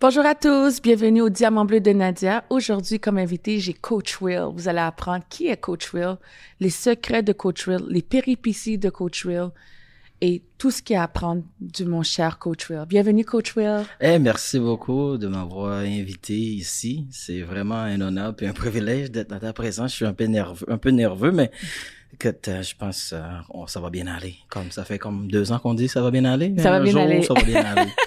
[0.00, 2.42] Bonjour à tous, bienvenue au Diamant Bleu de Nadia.
[2.48, 4.46] Aujourd'hui, comme invité, j'ai Coach Will.
[4.54, 6.16] Vous allez apprendre qui est Coach Will,
[6.58, 9.50] les secrets de Coach Will, les péripéties de Coach Will
[10.22, 12.86] et tout ce qu'il y a à apprendre du mon cher Coach Will.
[12.88, 13.84] Bienvenue, Coach Will.
[14.00, 17.06] Eh, merci beaucoup de m'avoir invité ici.
[17.10, 19.90] C'est vraiment un honneur et un privilège d'être dans ta présence.
[19.90, 21.50] Je suis un peu nerveux, un peu nerveux, mais
[22.14, 23.20] écoute, euh, je pense euh,
[23.50, 24.36] oh, ça va bien aller.
[24.48, 26.54] Comme ça fait comme deux ans qu'on dit ça va bien aller.
[26.56, 27.22] Ça va bien jour, aller.
[27.22, 27.90] Ça va bien aller.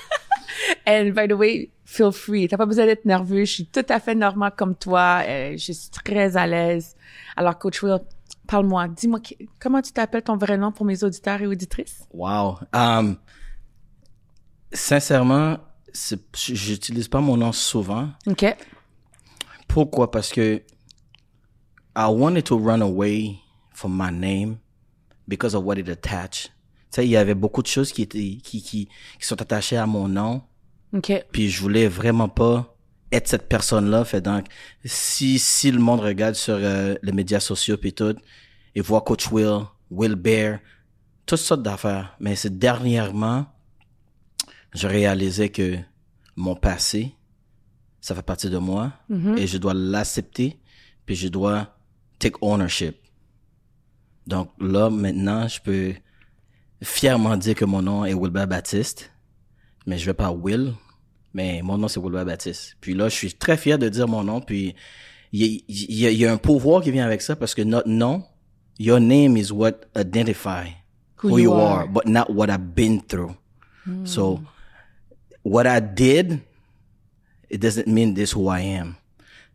[0.87, 2.47] And by the way, feel free.
[2.47, 3.45] T'as pas besoin d'être nerveux.
[3.45, 5.21] Je suis tout à fait normal comme toi.
[5.25, 6.95] Euh, je suis très à l'aise.
[7.35, 7.99] Alors, Coach Will,
[8.47, 8.87] parle-moi.
[8.89, 9.19] Dis-moi
[9.59, 12.03] comment tu t'appelles ton vrai nom pour mes auditeurs et auditrices?
[12.13, 12.59] Wow.
[12.73, 13.17] Um,
[14.71, 15.57] sincèrement,
[16.33, 18.09] j'utilise pas mon nom souvent.
[18.27, 18.45] OK.
[19.67, 20.11] Pourquoi?
[20.11, 20.61] Parce que
[21.95, 23.39] I wanted to run away
[23.73, 24.57] from my name
[25.27, 26.51] because of what it attached.
[26.93, 28.87] Tu sais, il y avait beaucoup de choses qui étaient, qui, qui,
[29.19, 30.43] qui sont attachées à mon nom.
[30.95, 31.25] OK.
[31.31, 32.77] Puis je voulais vraiment pas
[33.11, 34.05] être cette personne-là.
[34.05, 34.45] Fait donc,
[34.85, 38.15] si, si le monde regarde sur euh, les médias sociaux puis tout,
[38.75, 40.59] et voit Coach Will, Will Bear,
[41.25, 42.15] toutes sortes d'affaires.
[42.19, 43.47] Mais c'est dernièrement,
[44.75, 45.77] je réalisais que
[46.35, 47.15] mon passé,
[48.01, 48.93] ça fait partie de moi
[49.37, 50.59] et je dois l'accepter
[51.05, 51.75] puis je dois
[52.19, 52.97] take ownership.
[54.27, 55.93] Donc là, maintenant, je peux
[56.83, 59.11] fièrement dire que mon nom est Wilbert Baptiste,
[59.85, 60.73] mais je vais pas Will,
[61.33, 62.75] mais mon nom c'est Wilbert Baptiste.
[62.81, 64.75] Puis là, je suis très fier de dire mon nom, puis
[65.31, 68.23] il y y y a un pouvoir qui vient avec ça parce que notre nom,
[68.79, 70.69] your name is what identify
[71.23, 71.79] Who who, you are.
[71.79, 73.35] are, but not what I've been through.
[74.05, 74.41] So
[75.43, 76.39] what I did,
[77.49, 78.95] it doesn't mean this who I am.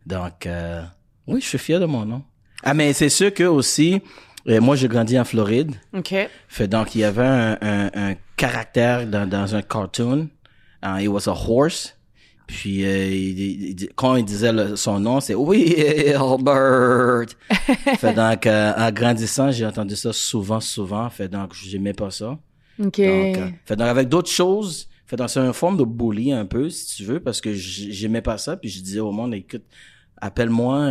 [0.05, 0.83] Donc, euh,
[1.27, 2.23] oui, je suis fier de mon nom.
[2.63, 4.01] Ah, mais c'est sûr que aussi,
[4.59, 5.73] moi, j'ai grandi en Floride.
[5.95, 6.15] OK.
[6.47, 10.29] Fait donc, il y avait un, un, un caractère dans, dans un cartoon.
[10.83, 11.95] Uh, it was a horse.
[12.47, 15.75] Puis, euh, il- il- il- quand il disait le- son nom, c'est oui,
[16.15, 17.25] Albert.
[17.99, 21.07] fait donc, euh, en grandissant, j'ai entendu ça souvent, souvent.
[21.11, 22.31] Fait donc, j'aimais pas ça.
[22.31, 22.39] OK.
[22.79, 26.45] Donc, euh, fait donc, avec d'autres choses, fait donc, c'est une forme de bully un
[26.45, 28.57] peu, si tu veux, parce que j'aimais pas ça.
[28.57, 29.63] Puis, je disais au monde, écoute,
[30.19, 30.89] appelle-moi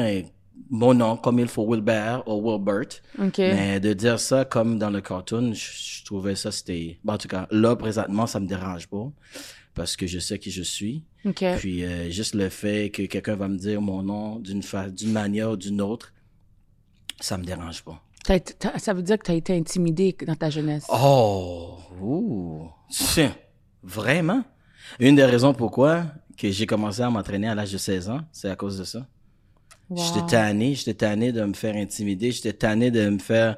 [0.70, 3.02] mon nom comme il faut, Wilbert ou Wilbert.
[3.38, 6.98] Mais de dire ça comme dans le cartoon, je, je trouvais ça c'était.
[7.04, 9.10] Bon, en tout cas, là présentement, ça me dérange pas
[9.78, 11.04] parce que je sais qui je suis.
[11.58, 14.91] Puis euh, juste le fait que quelqu'un va me dire mon nom d'une fa...
[14.91, 16.12] d'une manière ou d'une autre,
[17.20, 18.02] ça me dérange pas.
[18.76, 20.84] Ça veut dire que tu as été intimidé dans ta jeunesse?
[20.92, 23.34] Oh, ouh, tiens,
[23.82, 24.44] vraiment?
[24.98, 26.04] Une des raisons pourquoi
[26.36, 29.06] que j'ai commencé à m'entraîner à l'âge de 16 ans, c'est à cause de ça.
[29.91, 30.03] Wow.
[30.04, 33.56] J'étais tanné, j'étais tanné de me faire intimider, j'étais tanné de me faire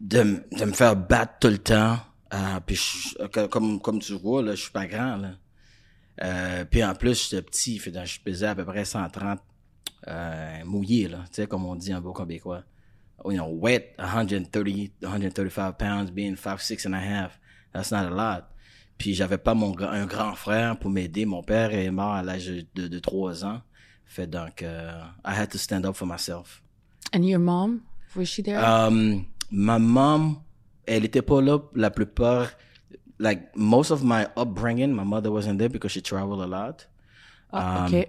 [0.00, 1.98] de, de me faire battre tout le temps.
[2.30, 5.32] Ah, puis je- que- comme comme tu vois là, je suis pas grand là.
[6.22, 9.40] Euh, puis en plus j'étais petit, fait donc je pesais à peu près 130
[10.08, 12.64] euh, mouillé là, tu sais comme on dit en beau québécois.
[13.24, 17.38] You know, wet 130 135 pounds being 5 6 and a half.
[17.72, 18.44] That's not a lot.
[18.98, 21.24] Puis j'avais pas mon un grand frère pour m'aider.
[21.24, 23.62] Mon père est mort à l'âge de, de 3 ans.
[24.12, 26.62] Fait donc, euh, I had to stand up for myself.
[27.14, 27.80] And your mom?
[28.14, 28.58] Was she there?
[28.62, 30.42] Um, ma mom,
[30.86, 32.50] elle était pas là la plupart.
[33.18, 36.86] Like most of my upbringing, my mother wasn't there because she traveled a lot.
[37.54, 38.08] Ah, um, OK.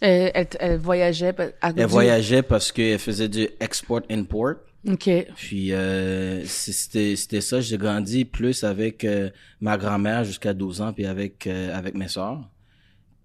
[0.00, 4.58] Elle, elle voyageait à Elle voyageait parce qu'elle faisait du export-import.
[4.86, 5.10] OK.
[5.34, 9.30] Puis euh, c'était c'était ça, j'ai grandi plus avec euh,
[9.60, 12.48] ma grand-mère jusqu'à 12 ans puis avec euh, avec mes sœurs.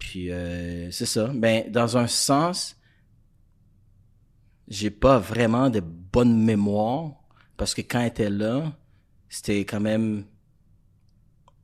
[0.04, 1.30] Puis euh, c'est ça.
[1.34, 2.76] Ben dans un sens
[4.68, 7.14] j'ai pas vraiment de bonnes mémoires
[7.56, 8.74] parce que quand elle était là,
[9.30, 10.26] c'était quand même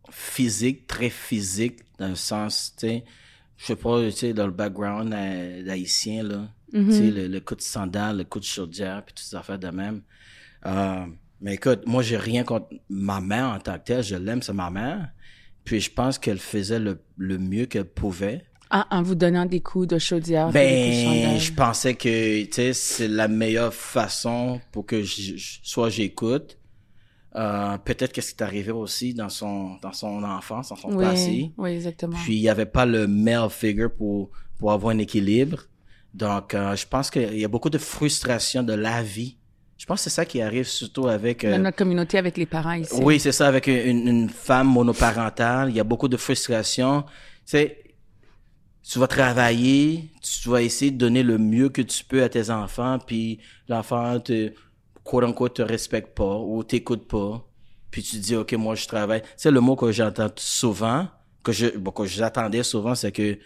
[0.09, 3.03] physique, très physique dans le sens, tu sais,
[3.57, 7.39] je sais pas, tu sais dans le background euh, d'haïtien là, tu sais le, le
[7.41, 10.01] coup de sandale, le coup de chaudière puis toutes ces affaires de même.
[10.65, 11.05] Euh,
[11.41, 14.53] mais écoute, moi j'ai rien contre ma mère en tant que telle, je l'aime, c'est
[14.53, 15.09] ma mère.
[15.69, 18.41] Puis je pense qu'elle faisait le, le mieux qu'elle pouvait.
[18.71, 20.47] Ah, en vous donnant des coups de chaudière.
[20.47, 25.59] de Ben, je pensais que, tu sais, c'est la meilleure façon pour que je, je-
[25.61, 26.57] soit j'écoute.
[27.35, 31.05] Euh, peut-être qu'est-ce qui est arrivé aussi dans son, dans son enfance, dans son oui,
[31.05, 31.51] passé.
[31.55, 32.17] oui, exactement.
[32.17, 35.65] Puis il y avait pas le male figure pour, pour avoir un équilibre.
[36.15, 39.37] Donc, euh, je pense qu'il y a beaucoup de frustration de la vie.
[39.79, 41.43] Je pense que c'est ça qui arrive surtout avec...
[41.45, 42.93] euh, Dans notre communauté avec les parents ici.
[43.01, 47.03] oui, c'est ça, avec une, une femme monoparentale, il y a beaucoup de frustration.
[47.03, 47.09] Tu
[47.45, 47.81] sais,
[48.83, 52.49] tu vas travailler, tu vas essayer de donner le mieux que tu peux à tes
[52.49, 53.39] enfants, puis
[53.69, 54.51] l'enfant te,
[55.03, 57.45] quote unquote, te respecte pas ou t'écoute pas.
[57.89, 59.21] Puis tu dis, OK, moi, je travaille.
[59.37, 61.07] C'est le mot que j'entends souvent,
[61.41, 63.39] que je, bon, que j'attendais souvent, c'est que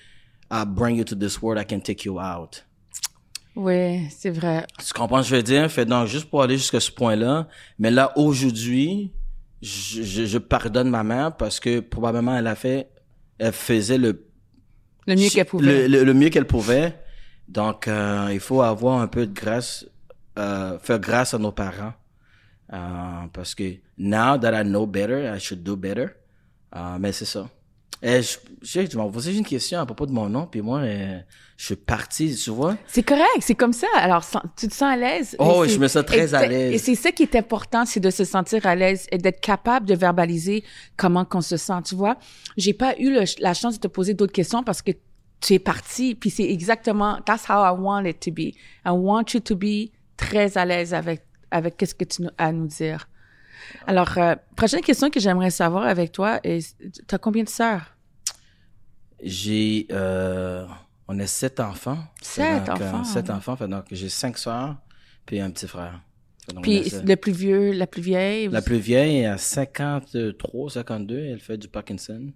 [0.51, 2.65] I bring you to this world, I can take you out.
[3.55, 4.65] Oui, c'est vrai.
[4.85, 5.69] Tu comprends ce que je veux dire?
[5.71, 7.47] Fait donc, juste pour aller jusqu'à ce point-là.
[7.77, 9.11] Mais là, aujourd'hui,
[9.61, 12.89] je, je, je pardonne ma mère parce que probablement elle a fait,
[13.37, 14.25] elle faisait le,
[15.07, 15.87] Le mieux qu'elle pouvait.
[15.87, 16.99] le, le- le mieux qu'elle pouvait.
[17.47, 19.85] Donc, euh, il faut avoir un peu de grâce,
[20.39, 21.93] euh, faire grâce à nos parents.
[22.71, 26.07] Euh, parce que now that I know better, I should do better.
[26.75, 27.47] Euh, mais c'est ça.
[28.01, 31.19] Et je, je, m'en posais une question à propos de mon nom, puis moi, euh,
[31.55, 32.75] je suis parti, tu vois.
[32.87, 33.87] C'est correct, c'est comme ça.
[33.95, 35.35] Alors, sans- tu te sens à l'aise?
[35.39, 36.73] Oh, je me sens très à l'aise.
[36.73, 39.85] Et c'est ça qui est important, c'est de se sentir à l'aise et d'être capable
[39.85, 40.63] de verbaliser
[40.97, 41.81] comment qu'on se sent.
[41.85, 42.17] Tu vois,
[42.57, 44.91] j'ai pas eu le- la chance de te poser d'autres questions parce que
[45.39, 48.53] tu es parti, puis c'est exactement that's how I want it to be.
[48.85, 52.51] I want you to be très à l'aise avec avec qu'est-ce que tu as à
[52.51, 53.07] nous dire.
[53.87, 56.75] Alors, euh, prochaine question que j'aimerais savoir avec toi est,
[57.07, 57.95] t'as combien de sœurs?
[59.21, 60.65] J'ai, euh,
[61.07, 61.99] on est sept enfants.
[62.21, 63.31] Sept euh, enfants, sept ouais.
[63.31, 63.55] enfants.
[63.55, 64.75] Fait donc, j'ai cinq sœurs,
[65.25, 66.01] puis un petit frère.
[66.49, 68.49] Donc, on Puis le plus vieux, la plus vieille?
[68.49, 71.17] La plus vieille à 53, 52.
[71.17, 72.31] Elle fait du Parkinson.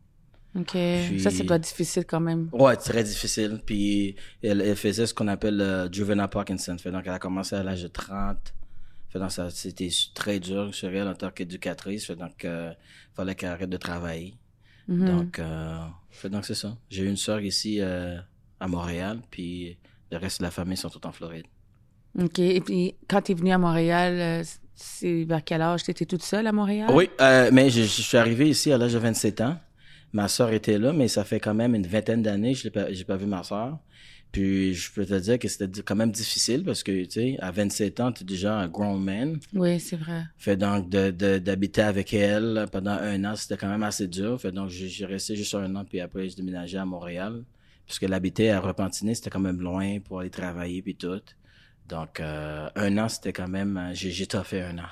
[0.55, 0.71] OK.
[0.71, 2.49] Puis- Ça, doit être difficile quand même.
[2.53, 3.61] Ouais, très difficile.
[3.65, 6.77] Puis elle, elle faisait ce qu'on appelle le juvenile Parkinson.
[6.79, 8.37] Fait donc, elle a commencé à l'âge de 30.
[9.49, 12.09] C'était très dur sur elle en tant qu'éducatrice.
[12.11, 12.73] Donc, euh,
[13.13, 14.37] fallait qu'elle arrête de travailler.
[14.87, 15.05] Mhm.
[15.05, 15.77] Donc, euh,
[16.29, 16.77] donc, c'est ça.
[16.89, 18.17] J'ai une sœur ici euh,
[18.59, 19.77] à Montréal, puis
[20.11, 21.45] le reste de la famille sont tous en Floride.
[22.19, 22.39] OK.
[22.39, 24.43] Et puis, quand tu es venu à Montréal, euh,
[24.75, 25.83] c'est vers quel âge?
[25.83, 26.89] Tu étais toute seule à Montréal?
[26.93, 29.57] Oui, mais je, je suis arrivé ici à l'âge de 27 ans.
[30.13, 32.71] Ma sœur était là, mais ça fait quand même une vingtaine d'années que je n'ai
[32.71, 33.77] pas, pas vu ma sœur.
[34.31, 37.51] Puis je peux te dire que c'était quand même difficile parce que, tu sais, à
[37.51, 39.39] 27 ans, tu es déjà un grown man.
[39.53, 40.23] Oui, c'est vrai.
[40.37, 44.39] Fait donc de, de, d'habiter avec elle pendant un an, c'était quand même assez dur.
[44.39, 47.43] Fait donc j'ai, resté juste un an, puis après j'ai déménagé à Montréal.
[47.85, 51.21] Puisque l'habiter à Repentigny, c'était quand même loin pour aller travailler puis tout.
[51.87, 53.77] Donc euh, un an, c'était quand même...
[53.77, 54.89] euh, J'ai, j'ai fait un an.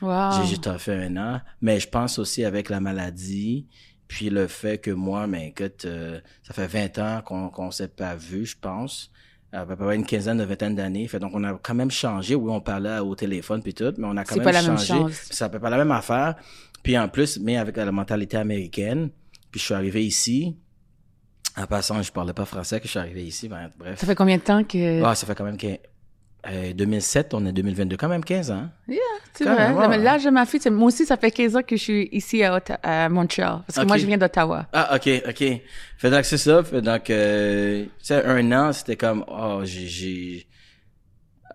[0.00, 0.46] Wow.
[0.46, 1.40] J'ai, j'ai fait un an.
[1.60, 3.66] Mais je pense aussi avec la maladie,
[4.08, 7.88] puis le fait que moi, mais écoute, euh, ça fait 20 ans qu'on qu'on s'est
[7.88, 9.10] pas vu, je pense.
[9.52, 11.06] À peu près une quinzaine, une vingtaine d'années.
[11.08, 12.34] Fait donc, on a quand même changé.
[12.34, 14.62] Oui, on parlait au téléphone puis tout, mais on a quand C'est même pas la
[14.62, 14.92] même changé.
[14.94, 15.18] chose.
[15.28, 16.34] Puis Ça peut pas la même affaire.
[16.82, 19.10] Puis en plus, mais avec la mentalité américaine.
[19.50, 20.54] Puis je suis arrivé ici.
[21.56, 23.48] En passant, je parlais pas français que je suis arrivé ici.
[23.48, 23.98] Ben, bref.
[23.98, 25.02] Ça fait combien de temps que...
[25.02, 25.56] Ah, ça fait quand même
[26.50, 28.68] euh, 2007, on est 2022, quand même 15 ans.
[29.34, 29.72] c'est quand vrai.
[29.72, 29.98] ouais.
[29.98, 32.42] L'âge de ma fille, c'est- moi aussi, ça fait 15 ans que je suis ici
[32.42, 33.60] à, à Montréal.
[33.66, 34.66] Parce que moi, je viens d'Ottawa.
[34.72, 35.44] Ah, ok, ok.
[35.98, 36.62] Fait donc, c'est ça.
[36.62, 40.46] Fait donc, euh, tu sais, un an, c'était comme, oh, j'ai,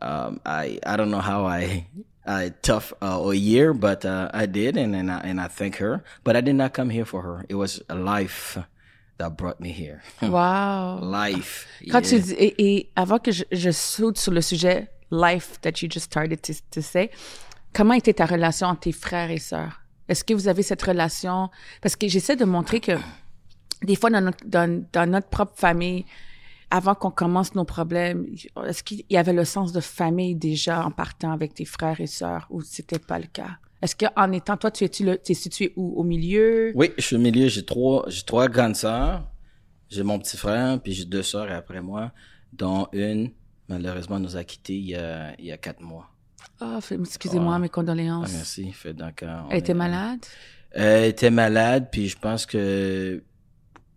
[0.02, 1.86] um, I, I don't know how I,
[2.26, 5.78] I tough uh, a year, but uh, I did, and and I, and I thank
[5.78, 6.04] her.
[6.24, 7.46] But I did not come here for her.
[7.50, 8.58] It was a life
[9.18, 10.02] that brought me here.
[10.22, 11.00] Wow.
[11.02, 11.68] life.
[11.92, 12.20] Quand yeah.
[12.20, 15.90] tu dis, et, et avant que je, je saute sur le sujet life that you
[15.90, 17.12] just started to, to say,
[17.74, 19.82] comment était ta relation entre tes frères et sœurs?
[20.08, 21.50] Est-ce que vous avez cette relation?
[21.82, 22.94] Parce que j'essaie de montrer que
[23.84, 26.06] des fois dans notre, dans, dans notre propre famille,
[26.70, 28.26] avant qu'on commence nos problèmes,
[28.66, 32.08] est-ce qu'il y avait le sens de famille déjà en partant avec tes frères et
[32.08, 33.58] sœurs ou c'était pas le cas?
[33.84, 36.00] Est-ce qu'en étant, toi, tu es-tu t'es situé où?
[36.00, 36.72] Au milieu?
[36.74, 37.50] Oui, je suis au milieu.
[37.50, 39.30] J'ai trois, j'ai trois grandes sœurs.
[39.90, 42.14] J'ai mon petit frère, puis j'ai deux sœurs après moi,
[42.54, 43.32] dont une,
[43.68, 46.10] malheureusement, nous a quittés il y a, il y a quatre mois.
[46.62, 47.60] Ah, fait- excusez-moi, Ah.
[47.60, 48.32] mes Ah, condoléances.
[48.34, 48.72] merci.
[48.72, 50.26] Fait donc, euh, on Elle était est- malade?
[50.72, 53.22] Elle était malade, puis je pense que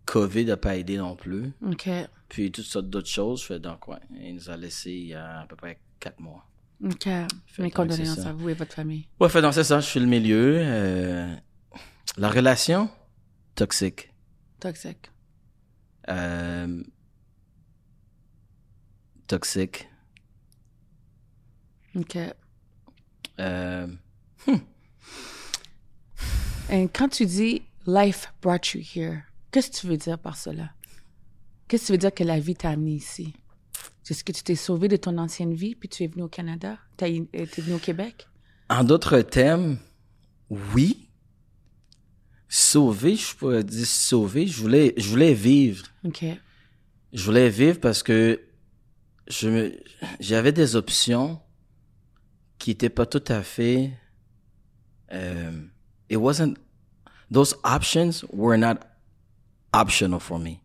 [0.05, 1.51] COVID n'a pas aidé non plus.
[1.65, 1.89] OK.
[2.29, 3.41] Puis toutes sortes d'autres choses.
[3.41, 6.43] Fait donc, ouais, il nous a laissé il y a à peu près quatre mois.
[6.83, 7.03] OK.
[7.03, 7.27] Fait
[7.59, 9.07] Mes condoléances à vous et votre famille.
[9.19, 10.57] Ouais, fait donc c'est ça, je suis le milieu.
[10.59, 11.35] Euh,
[12.17, 12.89] la relation,
[13.55, 14.13] toxique.
[14.59, 15.11] Toxique.
[16.09, 16.83] Euh,
[19.27, 19.87] toxique.
[21.95, 22.17] OK.
[23.39, 23.87] Euh,
[26.69, 30.71] Et quand tu dis life brought you here, qu'est-ce que tu veux dire par cela?
[31.67, 33.33] Qu'est-ce que tu veux dire que la vie t'a amené ici?
[34.09, 36.77] Est-ce que tu t'es sauvé de ton ancienne vie puis tu es venu au Canada?
[36.95, 38.27] T'as, t'es venu au Québec?
[38.69, 39.77] en d'autres termes,
[40.49, 41.09] oui.
[42.49, 44.47] Sauver, je pourrais dire sauver.
[44.47, 45.85] Je voulais, je voulais vivre.
[46.05, 46.23] OK.
[47.13, 48.41] Je voulais vivre parce que
[49.27, 49.73] je me,
[50.19, 51.41] j'avais des options
[52.57, 53.91] qui étaient pas tout à fait,
[55.11, 55.61] euh,
[56.09, 56.55] it wasn't,
[57.31, 58.79] those options were not
[59.73, 60.61] optional for me.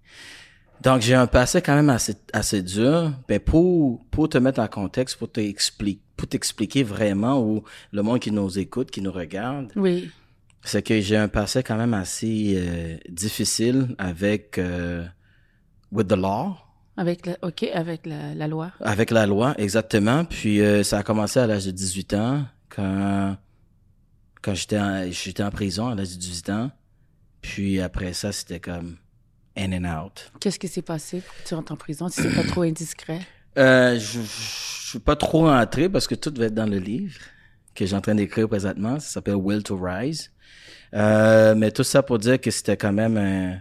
[0.82, 3.12] Donc, j'ai un passé quand même assez, assez dur.
[3.28, 7.62] Ben, pour, pour te mettre en contexte, pour t'expliquer, pour t'expliquer vraiment ou
[7.92, 10.10] le monde qui nous écoute, qui nous regarde, Oui.
[10.64, 15.04] c'est que j'ai un passé quand même assez euh, difficile avec euh,
[15.92, 16.56] with the law.
[16.96, 18.72] Avec la, ok, avec la, la loi.
[18.80, 20.24] Avec la loi, exactement.
[20.24, 23.36] Puis euh, ça a commencé à l'âge de 18 ans, quand
[24.42, 26.70] quand j'étais en, j'étais en prison à l'âge de 18 ans.
[27.40, 28.96] Puis après ça, c'était comme
[29.56, 30.32] in and out.
[30.40, 31.20] Qu'est-ce qui s'est passé?
[31.20, 33.20] Pour que tu rentres en prison si c'est pas trop indiscret?
[33.58, 37.18] Euh, je, je suis pas trop entré parce que tout va être dans le livre
[37.74, 38.98] que j'ai en train d'écrire présentement.
[39.00, 40.30] Ça s'appelle Will to Rise.
[40.94, 43.60] Euh, mais tout ça pour dire que c'était quand même un,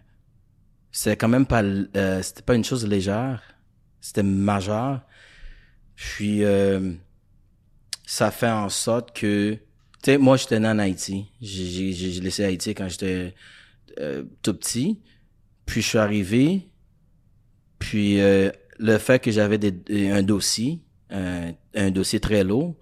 [0.92, 3.42] c'était quand même pas, euh, c'était pas une chose légère.
[4.02, 5.02] C'était majeur.
[5.96, 6.94] Puis, euh,
[8.06, 9.60] ça fait en sorte que, tu
[10.04, 11.28] sais, moi, j'étais né en Haïti.
[11.40, 13.36] J'ai, j'ai, j'ai laissé Haïti quand j'étais
[14.00, 15.00] euh, tout petit.
[15.66, 16.70] Puis, je suis arrivé.
[17.80, 22.76] Puis, euh, le fait que j'avais des, un dossier, un, un dossier très lourd,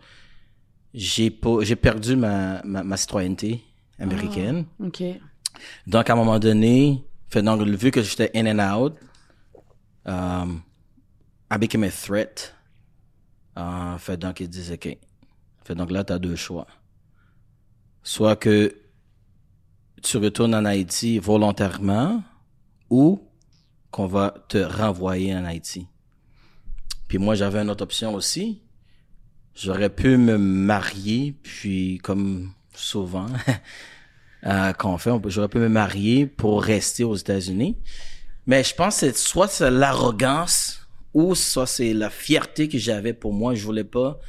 [0.94, 3.64] j'ai pas, j'ai perdu ma, ma, ma citoyenneté
[4.00, 4.66] américaine.
[4.80, 5.04] OK.
[5.88, 8.96] Donc, à un moment donné, fait donc, vu que j'étais in and out,
[10.06, 10.62] um,
[11.52, 12.56] I became a threat.
[13.58, 14.98] Uh, fait donc, ils disent, OK.
[15.64, 16.68] Fait donc, là, tu as deux choix.
[18.04, 18.76] Soit que
[20.02, 22.24] tu retournes en Haïti volontairement
[22.90, 23.22] ou
[23.92, 25.88] qu'on va te renvoyer en Haïti.
[27.08, 28.62] Puis moi, j'avais une autre option aussi.
[29.56, 33.28] J'aurais pu me marier, puis comme souvent,
[34.46, 37.78] euh, qu'on fait, j'aurais pu me marier pour rester aux États-Unis.
[38.46, 43.14] Mais je pense que c'est- soit c'est l'arrogance ou soit c'est la fierté que j'avais
[43.14, 43.56] pour moi.
[43.56, 44.20] Je voulais pas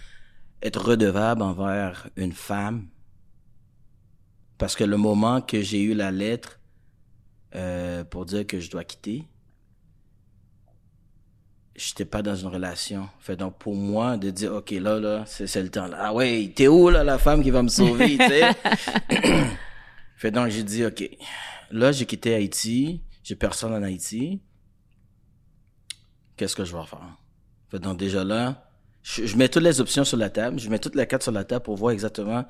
[0.62, 2.88] être redevable envers une femme.
[4.59, 6.60] Parce que le moment que j'ai eu la lettre
[7.54, 9.25] euh, pour dire que je dois quitter,
[11.75, 13.09] j'étais pas dans une relation.
[13.21, 15.97] Fait donc pour moi de dire ok là là c'est le temps là.
[16.00, 18.52] Ah ouais, t'es où là la femme qui va me sauver, tu sais?
[20.16, 21.09] fait donc j'ai dit ok.
[21.71, 24.42] Là j'ai quitté Haïti, j'ai personne en Haïti.
[26.37, 27.19] Qu'est-ce que je vais faire?
[27.69, 28.71] Fait donc déjà là,
[29.02, 31.33] je, je mets toutes les options sur la table, je mets toutes les cartes sur
[31.33, 32.45] la table pour voir exactement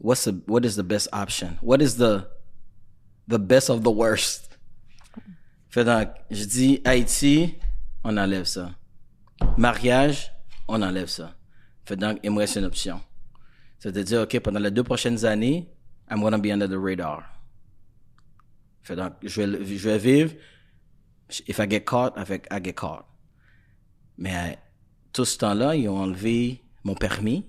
[0.00, 1.58] what's the, what is the best option?
[1.62, 2.26] What is the
[3.28, 4.58] the best of the worst.
[5.68, 7.54] Fait donc, je dis Haïti,
[8.02, 8.72] on enlève ça.
[9.56, 10.32] Mariage,
[10.66, 11.34] on enlève ça.
[11.84, 13.00] Fait donc, il me reste une option.
[13.78, 15.70] C'est-à-dire, OK, pendant les deux prochaines années,
[16.10, 17.22] I'm gonna be under the radar.
[18.82, 20.34] Fait donc, je vais, je vais vivre,
[21.46, 23.06] if I get caught, I get caught.
[24.18, 24.58] Mais
[25.12, 27.46] tout ce temps-là, ils ont enlevé mon permis.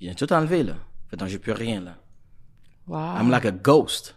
[0.00, 0.74] Ils ont tout enlevé, là.
[1.08, 1.96] Fait donc, j'ai plus rien, là.
[2.86, 3.16] Wow.
[3.18, 4.15] I'm like a ghost.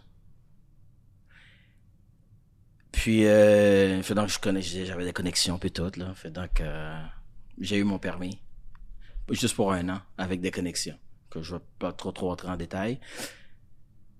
[3.00, 6.12] Puis, euh, fait donc, je connais, j'avais des connexions puis tout, là.
[6.12, 7.02] Fait donc, euh,
[7.58, 8.38] j'ai eu mon permis.
[9.30, 10.98] Juste pour un an, avec des connexions.
[11.30, 13.00] Que je vais pas trop, trop entrer en détail.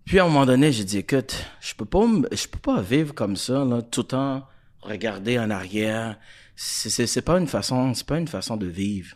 [0.07, 3.13] Puis, à un moment donné, j'ai dit, écoute, je peux pas, je peux pas vivre
[3.15, 4.49] comme ça, là, tout le temps
[4.81, 6.19] regarder en arrière.
[6.57, 9.15] C'est, c'est, c'est pas une façon, c'est pas une façon de vivre.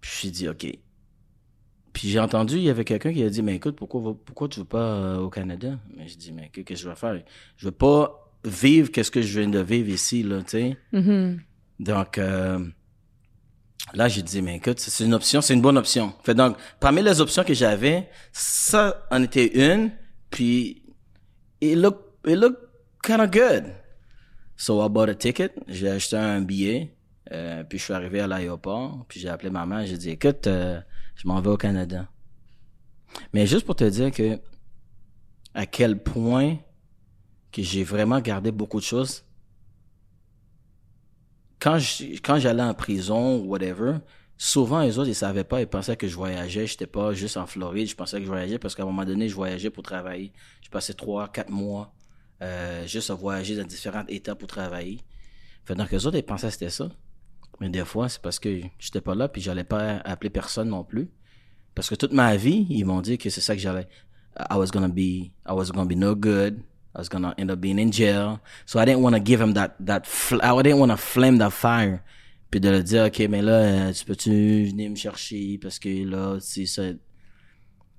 [0.00, 0.68] Puis, j'ai dit, OK.
[1.98, 4.60] Puis j'ai entendu, il y avait quelqu'un qui a dit, mais écoute, pourquoi, pourquoi tu
[4.60, 5.80] veux pas euh, au Canada?
[5.96, 7.20] Mais je dis, mais qu'est-ce que je vais faire?
[7.56, 10.76] Je veux pas vivre qu'est-ce que je viens de vivre ici, là, tu sais.
[10.92, 11.40] Mhm.
[11.80, 12.64] Donc, euh,
[13.94, 16.14] là, j'ai dit, mais écoute, c'est une option, c'est une bonne option.
[16.22, 19.90] Fait donc, parmi les options que j'avais, ça en était une,
[20.30, 20.84] puis
[21.60, 22.58] it look, it look
[23.02, 23.74] kind of good.
[24.56, 26.94] So I bought a ticket, j'ai acheté un billet,
[27.32, 30.80] euh, puis je suis arrivé à l'aéroport, puis j'ai appelé maman, j'ai dit, écoute, euh,
[31.18, 32.08] je m'en vais au Canada.
[33.34, 34.40] Mais juste pour te dire que
[35.52, 36.56] à quel point
[37.52, 39.24] que j'ai vraiment gardé beaucoup de choses
[41.60, 41.78] quand
[42.22, 43.98] quand j'allais en prison ou whatever,
[44.36, 47.46] souvent les autres ils savaient pas, ils pensaient que je voyageais, j'étais pas juste en
[47.46, 50.32] Floride, je pensais que je voyageais parce qu'à un moment donné je voyageais pour travailler.
[50.62, 51.92] Je passais trois, quatre mois
[52.42, 55.00] euh, juste à voyager dans différents états pour travailler.
[55.64, 56.88] Fait donc les autres ils pensaient que c'était ça.
[57.60, 60.84] Mais des fois c'est parce que j'étais pas là puis j'allais pas appeler personne non
[60.84, 61.10] plus.
[61.74, 63.88] Parce que toute ma vie ils m'ont dit que c'est ça que j'allais.
[64.50, 66.62] I was gonna be, I was gonna be no good.
[66.94, 68.40] I was gonna end up being in jail.
[68.66, 70.06] So I didn't want to give him that, that,
[70.42, 72.02] I didn't want to flame that fire.
[72.50, 75.58] Puis de le dire, OK, mais là, euh, tu peux-tu venir me chercher?
[75.60, 76.82] Parce que là, c'est ça.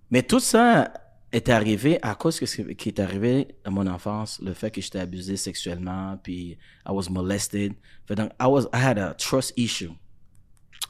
[0.10, 0.92] Mais tout ça
[1.32, 4.82] est arrivé à cause que ce qui est arrivé à mon enfance, le fait que
[4.82, 7.74] j'étais abusé sexuellement, puis I was molested.
[8.08, 9.92] Fait donc, I was, I had a trust issue.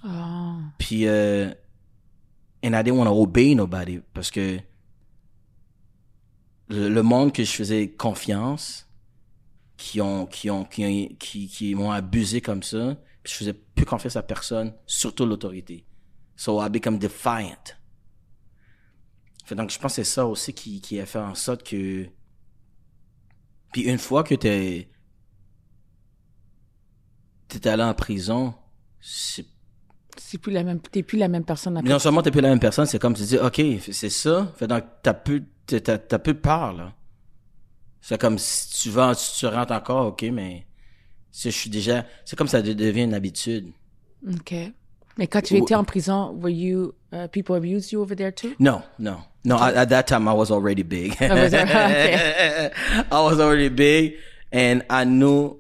[0.05, 0.55] Oh.
[0.77, 1.49] Puis, euh,
[2.63, 4.59] and I didn't want to obey nobody parce que
[6.69, 8.89] le, le monde que je faisais confiance,
[9.79, 13.53] qui ont, qui ont, qui ont, qui, qui m'ont abusé comme ça, puis je faisais
[13.53, 15.85] plus confiance à personne, surtout l'autorité.
[16.35, 17.75] So I become defiant.
[19.49, 22.05] Fait donc, je pense que c'est ça aussi qui, qui a fait en sorte que...
[23.73, 24.87] Puis une fois que t'es...
[27.47, 28.53] T'es allé en prison,
[29.01, 29.47] c'est...
[30.17, 31.89] C'est plus la même, t'es plus la même personne après.
[31.89, 33.59] Non seulement t'es plus la même personne, c'est comme tu dis, OK,
[33.91, 34.53] c'est ça.
[34.55, 36.93] Fait donc, t'as plus, t'as, plus peur, là.
[38.01, 40.67] C'est comme si tu vas, tu rentres encore, OK, mais...
[41.31, 42.05] Si je suis déjà...
[42.23, 43.71] C'est comme ça de- devient une habitude.
[44.31, 44.53] OK.
[45.17, 48.53] Mais quand tu étais en prison, were you, uh, people abused you over there too?
[48.59, 49.57] No, no, no.
[49.57, 51.15] At, at that time, I was already big.
[51.19, 52.71] was- okay.
[53.11, 54.15] I was already big,
[54.51, 55.57] and I knew.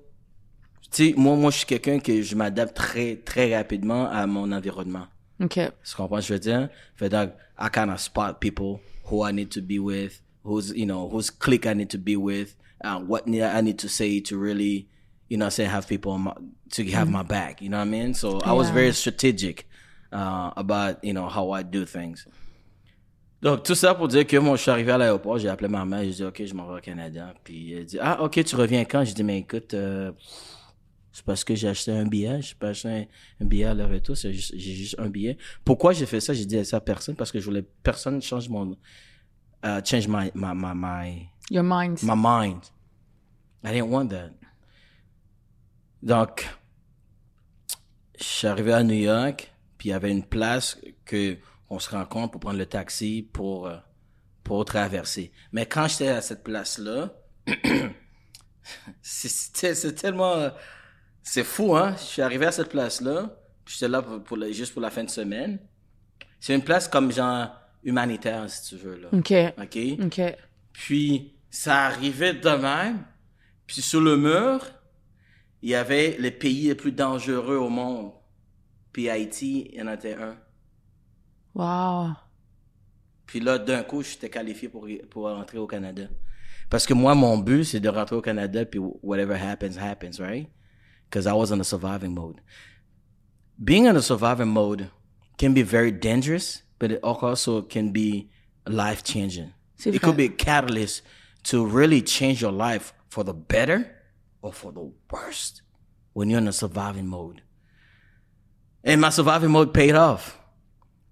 [0.91, 4.51] Tu sais, moi, moi, je suis quelqu'un que je m'adapte très, très rapidement à mon
[4.51, 5.05] environnement.
[5.39, 5.59] OK.
[5.83, 6.69] Tu comprends ce que je veux dire?
[6.95, 10.85] Fait donc, I kind of spot people who I need to be with, who's, you
[10.85, 14.37] know, whose clique I need to be with, uh, what I need to say to
[14.37, 14.87] really,
[15.29, 16.33] you know, say have people my,
[16.71, 17.61] to have my back.
[17.61, 18.13] You know what I mean?
[18.15, 19.67] So I was very strategic,
[20.11, 22.25] uh, about, you know, how I do things.
[23.41, 25.85] Donc, tout ça pour dire que moi, je suis arrivé à l'aéroport, j'ai appelé ma
[25.85, 27.33] mère, j'ai dit, OK, je m'en vais au Canada.
[27.43, 29.03] Puis elle dit, ah, OK, tu reviens quand?
[29.05, 30.11] J'ai dit, mais écoute, euh,
[31.11, 33.05] c'est parce que j'ai acheté un billet, j'ai pas acheté un,
[33.43, 35.37] un billet à leur retour, c'est juste, j'ai juste un billet.
[35.63, 36.33] Pourquoi j'ai fait ça?
[36.33, 38.71] J'ai dit ça à personne parce que je voulais personne change mon,
[39.63, 42.03] uh, change my, my, my, my, Your mind.
[42.03, 42.61] my mind.
[43.63, 44.31] I didn't want that.
[46.01, 46.47] Donc,
[48.17, 51.37] je suis arrivé à New York, puis il y avait une place que
[51.69, 53.77] on se rencontre pour prendre le taxi pour euh,
[54.43, 55.31] pour traverser.
[55.51, 57.13] Mais quand j'étais à cette place-là,
[59.01, 60.49] c'est- c'était c'est tellement euh,
[61.23, 61.95] c'est fou hein.
[61.97, 63.35] Je suis arrivé à cette place-là,
[63.65, 65.59] j'étais là pour, pour le- juste pour la fin de semaine.
[66.39, 67.49] C'est une place comme genre
[67.83, 69.09] humanitaire si tu veux là.
[69.11, 69.33] OK.
[69.61, 69.77] OK?
[70.05, 70.35] OK.
[70.73, 73.03] Puis ça arrivait de même.
[73.67, 74.65] Puis sur le mur,
[75.61, 78.13] il y avait les pays les plus dangereux au monde.
[78.93, 80.35] Puis Haïti, il y en était un.
[81.59, 82.15] Wow.
[83.25, 86.03] Puis là, d'un coup, j'étais qualifié pour, pour rentrer au Canada.
[86.69, 90.49] Parce que moi, mon but, c'est de rentrer au Canada, puis whatever happens, happens, right?
[91.09, 92.39] Because I was in a surviving mode.
[93.61, 94.89] Being in a surviving mode
[95.37, 98.29] can be very dangerous, but it also can be
[98.65, 99.51] life-changing.
[99.79, 99.99] It vrai.
[99.99, 101.01] could be a catalyst
[101.49, 103.97] to really change your life for the better
[104.41, 105.61] or for the worst
[106.13, 107.41] when you're in a surviving mode.
[108.81, 110.38] And my surviving mode paid off.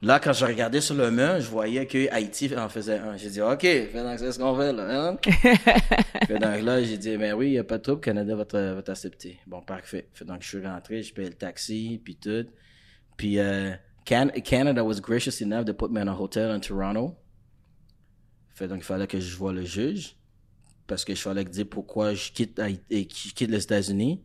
[0.01, 3.17] Là, quand je regardais sur le mur, je voyais que Haïti en faisait un.
[3.17, 5.07] J'ai dit, OK, c'est ce qu'on fait, là.
[5.09, 5.17] Hein?
[6.27, 8.45] fait donc, là, j'ai dit, ben oui, il n'y a pas de trouble, Canada va
[8.45, 9.39] te- va t'accepter.
[9.47, 10.07] Bon, parfait.
[10.13, 12.45] Fait donc, je suis rentré, je payé le taxi, puis tout.
[13.17, 13.71] Puis, euh,
[14.05, 17.15] Can- Canada was gracious enough to put me in a hotel in Toronto.
[18.53, 20.15] Fait donc, il fallait que je voie le juge.
[20.85, 24.23] Parce que je fallait dire pourquoi je quitte, Haïti- je quitte les États-Unis.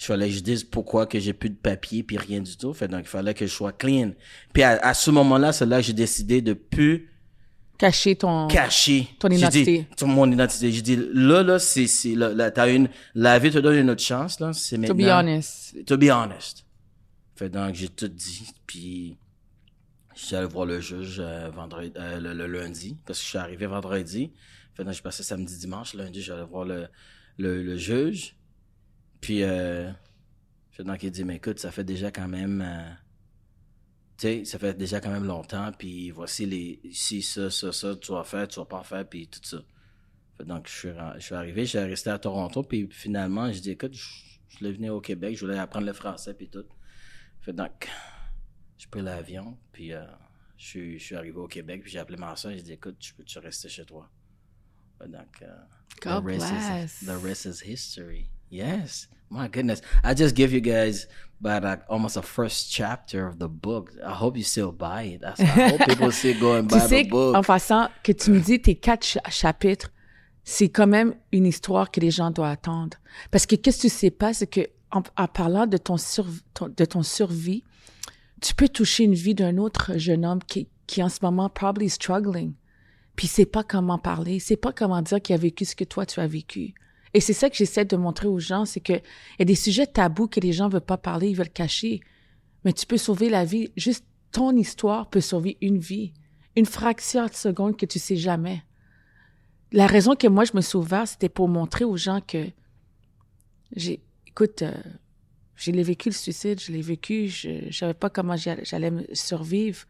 [0.00, 2.72] Il fallait que je dise pourquoi que j'ai plus de papier puis rien du tout.
[2.72, 4.12] Fait donc, il fallait que je sois clean.
[4.54, 7.10] Puis à, à ce moment-là, c'est là que j'ai décidé de plus
[7.80, 8.46] Cacher ton...
[8.46, 9.08] cacher.
[9.18, 9.86] Ton identité.
[9.96, 10.70] dit, mon identité.
[10.70, 13.88] J'ai dit, là, là, c'est, c'est, là, là, t'as une, la vie te donne une
[13.88, 14.52] autre chance, là.
[14.52, 14.96] C'est To maintenant.
[14.96, 15.84] be honest.
[15.86, 16.66] To be honest.
[17.36, 18.46] Fait donc, j'ai tout dit.
[18.66, 19.16] Puis,
[20.32, 23.64] allé voir le juge euh, vendredi, euh, le, le lundi, parce que je suis arrivé
[23.64, 24.30] vendredi.
[24.74, 25.94] Fait donc, j'ai passé samedi, dimanche.
[25.94, 26.86] Lundi, j'allais voir le,
[27.38, 28.36] le, le juge.
[29.20, 29.90] Puis, euh,
[30.78, 32.62] donc, il dit, mais écoute, ça fait déjà quand même...
[32.62, 32.90] euh,
[34.16, 37.96] tu sais, ça fait déjà quand même longtemps, puis voici les, si ça, ça, ça,
[37.96, 39.58] tu vas faire, tu vas pas faire, puis tout ça.
[40.36, 43.70] Fait donc, je suis, je suis arrivé, j'ai resté à Toronto, puis finalement, j'ai dit,
[43.70, 44.08] écoute, je,
[44.48, 46.66] je voulais venir au Québec, je voulais apprendre le français, puis tout.
[47.40, 47.88] Fait donc,
[48.76, 50.04] j'ai pris l'avion, puis euh,
[50.56, 52.98] je, suis, je suis arrivé au Québec, puis j'ai appelé ma soeur, j'ai dit, écoute,
[52.98, 54.10] tu peux-tu rester chez toi?
[54.98, 55.56] Fait donc, euh,
[56.02, 56.46] the rest.
[56.52, 58.30] Is, the rest is history.
[58.50, 59.08] Yes.
[59.30, 59.80] My goodness.
[60.02, 61.06] I just give you guys
[61.40, 63.90] about like almost a first chapter of the book.
[64.04, 65.22] I hope you still buy it.
[65.24, 67.36] I hope people still go and Tu buy sais, the book.
[67.36, 69.90] en passant, que tu me dis tes quatre cha- chapitres,
[70.42, 72.96] c'est quand même une histoire que les gens doivent attendre.
[73.30, 76.26] Parce que qu'est-ce que tu sais pas, c'est que en, en parlant de ton, sur,
[76.52, 77.62] ton- de ton survie,
[78.42, 81.88] tu peux toucher une vie d'un autre jeune homme qui, qui en ce moment probably
[81.88, 82.54] struggling.
[83.14, 86.04] Puis sait pas comment parler, sait pas comment dire qu'il a vécu ce que toi
[86.04, 86.74] tu as vécu.
[87.12, 89.54] Et c'est ça que j'essaie de montrer aux gens, c'est que il y a des
[89.54, 92.00] sujets tabous que les gens veulent pas parler, ils veulent cacher.
[92.64, 93.72] Mais tu peux sauver la vie.
[93.76, 96.12] Juste ton histoire peut sauver une vie.
[96.56, 98.62] Une fraction de seconde que tu sais jamais.
[99.72, 102.46] La raison que moi je me suis ouvert, c'était pour montrer aux gens que
[103.74, 104.72] j'ai, écoute, euh,
[105.56, 109.84] j'ai vécu le suicide, je l'ai vécu, je, je savais pas comment j'allais survivre.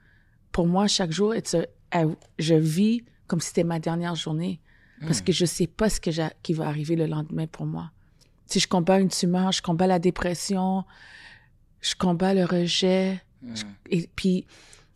[0.52, 1.34] Pour moi, chaque jour,
[2.38, 4.60] je vis comme si c'était ma dernière journée.
[5.06, 6.10] Parce que je sais pas ce que
[6.42, 7.90] qui va arriver le lendemain pour moi.
[8.46, 10.84] Si je combats une tumeur, je combats la dépression,
[11.80, 13.22] je combats le rejet.
[13.54, 14.46] Je- et puis,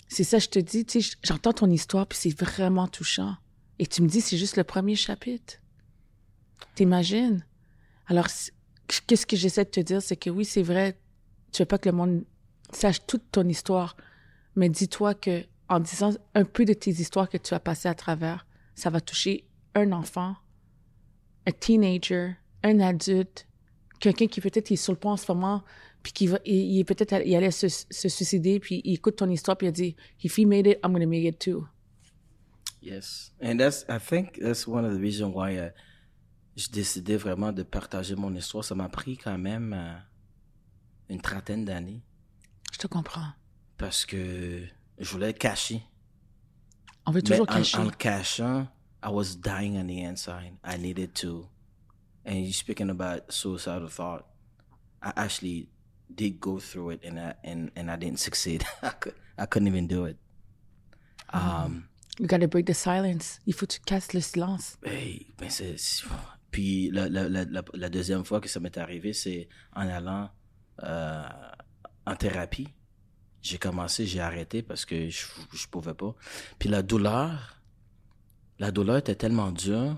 [0.06, 3.34] C'est ça, je te dis, tu sais, j'entends ton histoire, puis c'est vraiment touchant.
[3.80, 5.54] Et tu me dis, c'est juste le premier chapitre.
[6.74, 7.44] T'imagines?
[8.06, 8.26] Alors,
[9.06, 10.96] qu'est-ce que j'essaie de te dire, c'est que oui, c'est vrai,
[11.52, 12.24] tu veux pas que le monde
[12.72, 13.96] sache toute ton histoire,
[14.56, 17.94] mais dis-toi que en disant un peu de tes histoires que tu as passées à
[17.94, 20.36] travers, ça va toucher un enfant,
[21.46, 23.46] un teenager, un adulte,
[24.00, 25.62] quelqu'un qui peut-être est sur le point en ce moment,
[26.02, 29.16] puis qui va, il, il est peut-être, il allait se, se suicider, puis il écoute
[29.16, 31.66] ton histoire, puis il a dit, if he made it, I'm gonna make it too.
[32.82, 33.32] Yes.
[33.42, 35.70] And that's, I think that's one of the reasons why uh,
[36.56, 38.62] j'ai décidé vraiment de partager mon histoire.
[38.64, 39.94] Ça m'a pris quand même euh,
[41.08, 42.02] une trentaine d'années
[42.72, 43.28] Je te comprends.
[43.78, 44.62] parce que
[44.98, 45.82] je voulais le cacher.
[47.06, 47.78] On veut Mais toujours en, cacher.
[47.78, 48.68] en le cachant,
[49.04, 50.56] I was dying on the inside.
[50.64, 51.46] I needed to.
[52.24, 54.24] And you speaking about suicidal thought,
[55.02, 55.68] I actually
[56.12, 58.64] did go through it and I, and, and I didn't succeed.
[58.82, 60.16] I, could, I couldn't even do it.
[61.34, 61.88] Um,
[62.18, 63.40] You gotta break the silence.
[63.44, 64.78] Il faut que tu casses le silence.
[64.84, 65.76] Hey, ben c'est,
[66.50, 70.30] Puis la, la, la, la, la deuxième fois que ça m'est arrivé, c'est en allant
[70.84, 71.28] euh,
[72.06, 72.68] en thérapie.
[73.42, 76.14] J'ai commencé, j'ai arrêté parce que je, je pouvais pas.
[76.58, 77.53] Puis la douleur,
[78.58, 79.96] la douleur était tellement dure.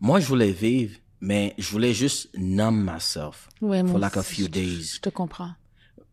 [0.00, 4.44] Moi, je voulais vivre, mais je voulais juste numb myself Ouais, for like a few
[4.46, 4.94] je- days.
[4.96, 5.52] Je te comprends.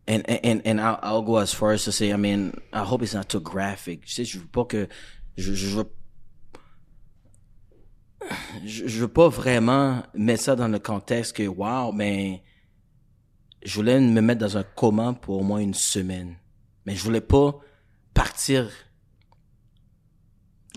[0.08, 3.02] And and and I'll, I'll go as far as to say, I mean, I hope
[3.02, 4.02] it's not too graphic.
[4.06, 4.86] Je sais, je veux pas que
[5.38, 5.84] je je veux
[8.64, 12.42] je, je veux pas vraiment mettre ça dans le contexte que wow, mais
[13.64, 16.36] je voulais me mettre dans un coma pour au moins une semaine.
[16.86, 17.58] Mais je voulais pas
[18.12, 18.70] partir.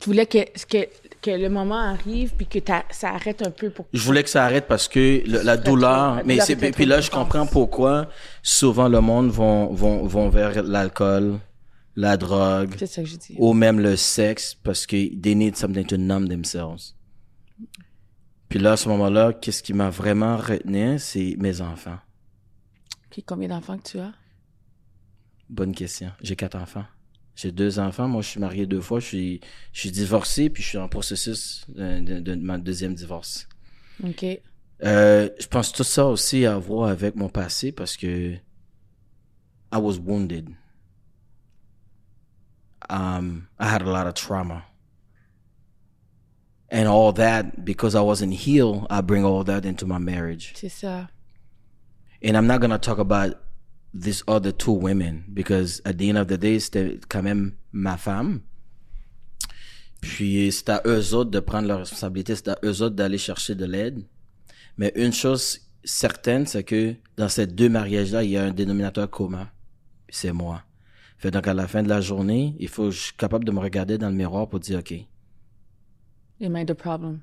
[0.01, 0.87] Tu voulais que, que,
[1.21, 4.29] que le moment arrive puis que t'as- ça arrête un peu pour Je voulais que
[4.29, 8.07] ça arrête parce que le- la douleur, mais c'est puis là je comprends pourquoi
[8.43, 11.39] souvent le monde vont vont vont vers l'alcool,
[11.95, 12.75] la drogue.
[12.85, 13.35] Ça que je dis.
[13.39, 16.93] ou même le sexe parce que they need something to numb themselves.
[18.49, 21.97] Puis là, à ce moment-là, qu'est-ce qui m'a vraiment retenu, c'est mes enfants.
[23.11, 24.13] Ok, combien d'enfants que tu as?
[25.49, 26.11] Bonne question.
[26.21, 26.85] J'ai quatre enfants.
[27.37, 28.07] J'ai deux enfants.
[28.07, 28.99] Moi, je suis marié deux fois.
[28.99, 32.95] Je suis, je suis divorcé, puis je suis en processus de, de, de ma deuxième
[32.95, 33.47] divorce.
[34.03, 34.25] OK.
[34.83, 39.99] Euh, je pense tout ça aussi à voir avec mon passé parce que I was
[39.99, 40.49] wounded.
[42.89, 44.65] Um, I had a lot of trauma.
[46.71, 50.53] And all that, because I wasn't healed, I bring all that into my marriage.
[50.55, 51.07] C'est ça.
[52.23, 53.37] And I'm not gonna talk about
[53.99, 57.97] these other two women because at the end of the day, c'était quand même ma
[57.97, 58.41] femme.
[60.01, 63.55] Puis c'est à eux autres de prendre leurs responsabilités, c'est à eux autres d'aller chercher
[63.55, 64.03] de l'aide.
[64.77, 69.09] Mais une chose certaine, c'est que dans ces deux mariages-là, il y a un dénominateur
[69.09, 69.49] commun.
[70.09, 70.63] C'est moi.
[71.17, 73.51] Fait donc à la fin de la journée, il faut que je suis capable de
[73.51, 74.93] me regarder dans le miroir pour dire, OK,
[76.39, 77.21] Am I the problem?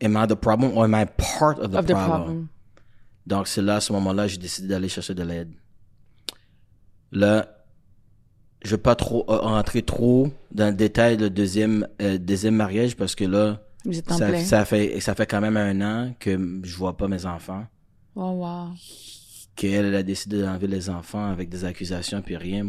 [0.00, 2.08] am I the problem or am I part of the, Of the problem?
[2.08, 2.48] problem.
[3.26, 5.52] Donc, c'est là, à ce moment-là, j'ai décidé d'aller chercher de l'aide.
[7.12, 7.64] Là,
[8.64, 12.96] je vais pas trop euh, rentrer trop dans le détail de deuxième, euh, deuxième mariage
[12.96, 14.44] parce que là, Vous êtes en ça, plein.
[14.44, 17.64] ça fait, ça fait quand même un an que je vois pas mes enfants.
[18.16, 18.74] Oh, wow.
[19.54, 22.64] Qu'elle elle a décidé d'enlever les enfants avec des accusations puis rien.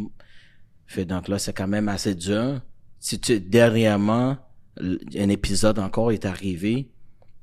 [0.88, 2.62] Fait donc là, c'est quand même assez dur.
[3.00, 4.38] Si tu, dernièrement,
[4.80, 6.90] un épisode encore est arrivé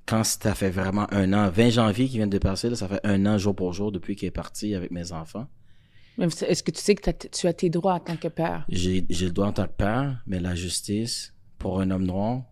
[0.06, 3.00] quand ça fait vraiment un an, 20 janvier qui vient de passer, là, ça fait
[3.04, 5.46] un an jour pour jour depuis qu'il est parti avec mes enfants.
[6.18, 8.64] Est-ce que tu sais que tu as tes droits en tant que père?
[8.68, 12.42] J'ai, le droit en tant que père, mais la justice pour un homme noir,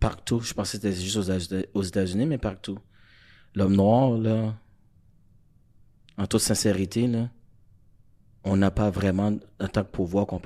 [0.00, 2.78] partout, je pensais que c'était juste aux, États- aux États-Unis, mais partout.
[3.54, 4.56] L'homme noir, là,
[6.16, 7.30] en toute sincérité, là,
[8.44, 10.40] on n'a pas vraiment autant de pouvoir qu'on.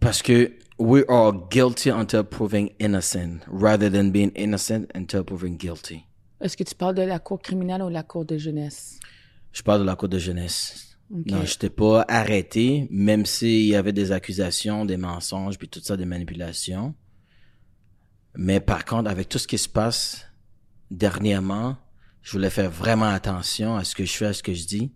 [0.00, 6.07] Parce que we are guilty until proving innocent, rather than being innocent until proving guilty.
[6.40, 9.00] Est-ce que tu parles de la cour criminelle ou de la cour de jeunesse?
[9.52, 10.96] Je parle de la cour de jeunesse.
[11.10, 11.26] Ok.
[11.26, 15.96] Non, j'étais pas arrêté, même s'il y avait des accusations, des mensonges, puis tout ça,
[15.96, 16.94] des manipulations.
[18.36, 20.26] Mais par contre, avec tout ce qui se passe
[20.90, 21.76] dernièrement,
[22.22, 24.92] je voulais faire vraiment attention à ce que je fais, à ce que je dis.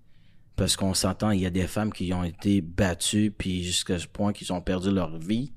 [0.55, 4.07] Parce qu'on s'entend, il y a des femmes qui ont été battues, puis jusqu'à ce
[4.07, 5.53] point qu'ils ont perdu leur vie.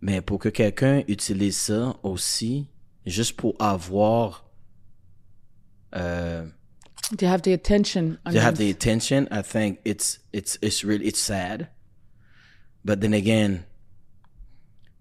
[0.00, 2.66] Mais pour que quelqu'un utilise ça aussi,
[3.06, 4.44] juste pour avoir...
[5.94, 6.46] Euh,
[7.18, 8.18] To have the attention.
[8.26, 11.68] on to have the attention i think it's it's it's really it's sad
[12.84, 13.64] but then again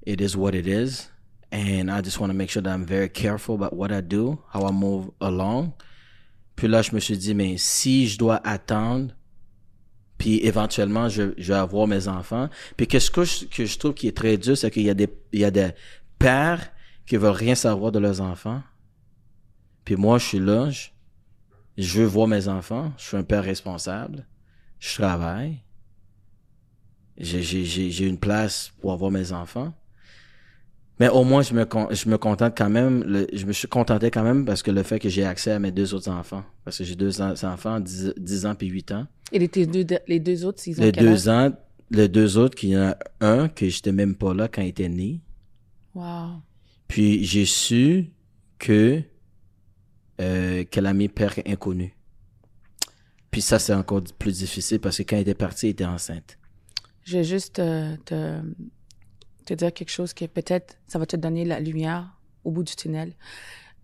[0.06, 1.10] it is what it is
[1.52, 4.38] and i just want to make sure that i'm very careful about what i do
[4.54, 5.74] how i move along
[6.56, 9.13] Puis là, je me suis dit, mais si je dois attendre,
[10.18, 12.50] puis éventuellement, je, je vais avoir mes enfants.
[12.78, 14.94] Puis qu'est-ce que je, que je trouve qui est très dur, c'est qu'il y a
[14.94, 15.72] des, il y a des
[16.18, 16.72] pères
[17.06, 18.62] qui veulent rien savoir de leurs enfants.
[19.84, 20.88] Puis moi, je suis là, je,
[21.78, 24.26] je veux voir mes enfants, je suis un père responsable,
[24.80, 25.60] je travaille,
[27.18, 29.74] j'ai, j'ai, j'ai, j'ai une place pour avoir mes enfants.
[31.00, 34.10] Mais au moins, je me, je me contente quand même, le- je me suis contenté
[34.10, 36.44] quand même parce que le fait que j'ai accès à mes deux autres enfants.
[36.63, 39.06] Parce que j'ai deux en- enfants, 10, 10 ans puis 8 ans.
[39.34, 41.52] Et les, deux, les deux autres, s'ils ont Les deux ans,
[41.91, 44.70] les deux autres, qu'il y en a un que j'étais même pas là quand il
[44.70, 45.20] était né.
[45.94, 46.41] Wow.
[46.88, 48.12] Puis j'ai su
[48.60, 49.04] que
[50.21, 51.93] euh, qu'elle a mis père inconnu.
[53.32, 56.38] Puis ça, c'est encore plus difficile parce que quand il était parti, il était enceinte.
[57.04, 61.60] Je vais juste euh, te, dire quelque chose qui peut-être ça va te donner la
[61.60, 63.13] lumière au bout du tunnel.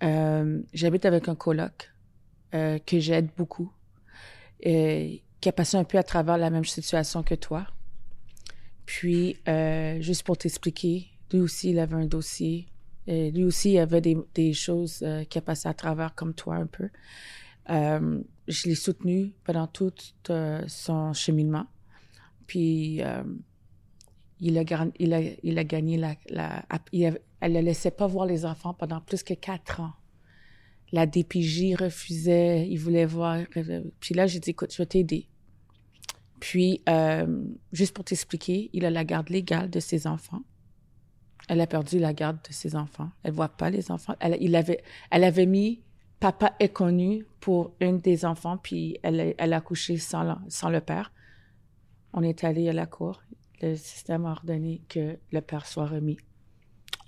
[0.04, 1.92] Euh, J'habite avec un coloc
[2.54, 3.72] que j'aide beaucoup,
[4.60, 7.66] et qui a passé un peu à travers la même situation que toi.
[8.86, 9.38] Puis,
[10.02, 12.68] juste pour t'expliquer, lui aussi, il avait un dossier.
[13.08, 16.68] Lui aussi, il avait des, choses euh, qui a passé à travers comme toi un
[16.68, 16.90] peu.
[17.70, 19.94] Euh, je l'ai soutenu pendant tout
[20.30, 21.66] euh, son cheminement.
[22.48, 23.02] Puis,
[24.40, 24.64] il, a,
[25.64, 26.16] gagné la...
[26.92, 29.94] elle ne laissait pas voir les enfants pendant plus que quatre ans.
[30.92, 33.40] La DPJ refusait, il voulait voir.
[34.02, 35.28] Puis là, j'ai dit, écoute, je vais t'aider.
[36.42, 36.82] Puis,
[37.72, 40.44] juste pour t'expliquer, il a la garde légale de ses enfants.
[41.52, 43.10] Elle a perdu la garde de ses enfants.
[43.24, 44.16] Elle voit pas les enfants.
[44.22, 45.82] Elle, il avait, elle avait mis
[46.22, 50.40] papa est connu pour une des enfants, puis elle, a- elle a couché sans, la-
[50.48, 51.12] sans le père.
[52.14, 53.22] On est allé à la cour.
[53.62, 56.18] Le système a ordonné que le père soit remis.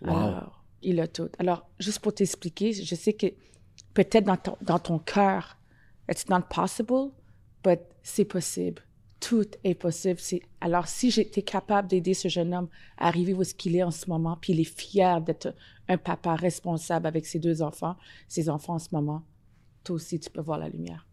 [0.01, 0.09] Wow.
[0.09, 1.29] Alors, il a tout.
[1.39, 3.27] Alors, juste pour t'expliquer, je sais que
[3.93, 5.57] peut-être dans ton, dans ton cœur,
[6.09, 7.11] it's not possible,
[7.63, 8.81] but c'est possible.
[9.27, 10.19] Tout est possible.
[10.19, 13.83] C'est- Alors, si j'étais capable d'aider ce jeune homme à arriver où est-ce qu'il est
[13.83, 15.55] en ce moment, puis il est fier d'être
[15.87, 17.95] un papa responsable avec ses deux enfants,
[18.27, 19.23] ses enfants en ce moment,
[19.83, 21.07] toi aussi, tu peux voir la lumière.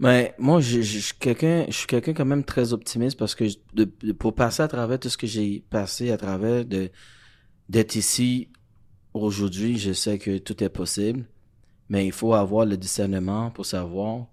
[0.00, 3.44] Mais moi, je, suis quelqu'un, je suis quelqu'un quand même très optimiste parce que
[4.12, 8.48] pour passer à travers tout ce que j'ai passé à travers d'être ici
[9.12, 11.26] aujourd'hui, je sais que tout est possible,
[11.90, 14.26] mais il faut avoir le discernement pour savoir.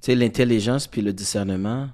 [0.00, 1.90] Tu sais, l'intelligence puis le discernement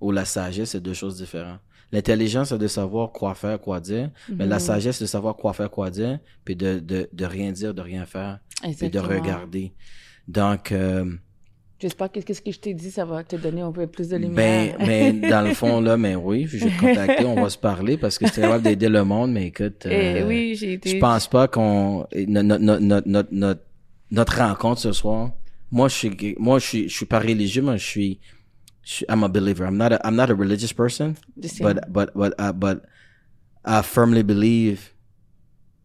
[0.00, 1.60] ou la sagesse, c'est deux choses différentes.
[1.92, 5.52] L'intelligence, c'est de savoir quoi faire, quoi dire, mais la sagesse, c'est de savoir quoi
[5.52, 8.40] faire, quoi dire, puis de, de, de rien dire, de rien faire,
[8.78, 9.72] puis de regarder.
[10.26, 11.04] Donc, euh,
[11.78, 14.16] J'espère que ce que je t'ai dit, ça va te donner un peu plus de
[14.16, 14.76] Ben, lumière.
[14.80, 17.98] mais dans le fond, là, mais oui, je vais te contacter, on va se parler
[17.98, 20.88] parce que suis capable d'aider le monde, mais écoute, Eh euh, oui, j'ai été.
[20.90, 23.60] je pense pas qu'on, notre, notre, notre, notre,
[24.10, 25.32] notre, rencontre ce soir,
[25.70, 28.20] moi, je suis, moi, je suis, je suis pas religieux, suis, je suis,
[29.08, 29.64] I'm a believer.
[29.66, 31.16] I'm not a, I'm not a religious person,
[31.60, 32.84] but, but, but, uh, but
[33.64, 34.92] I firmly believe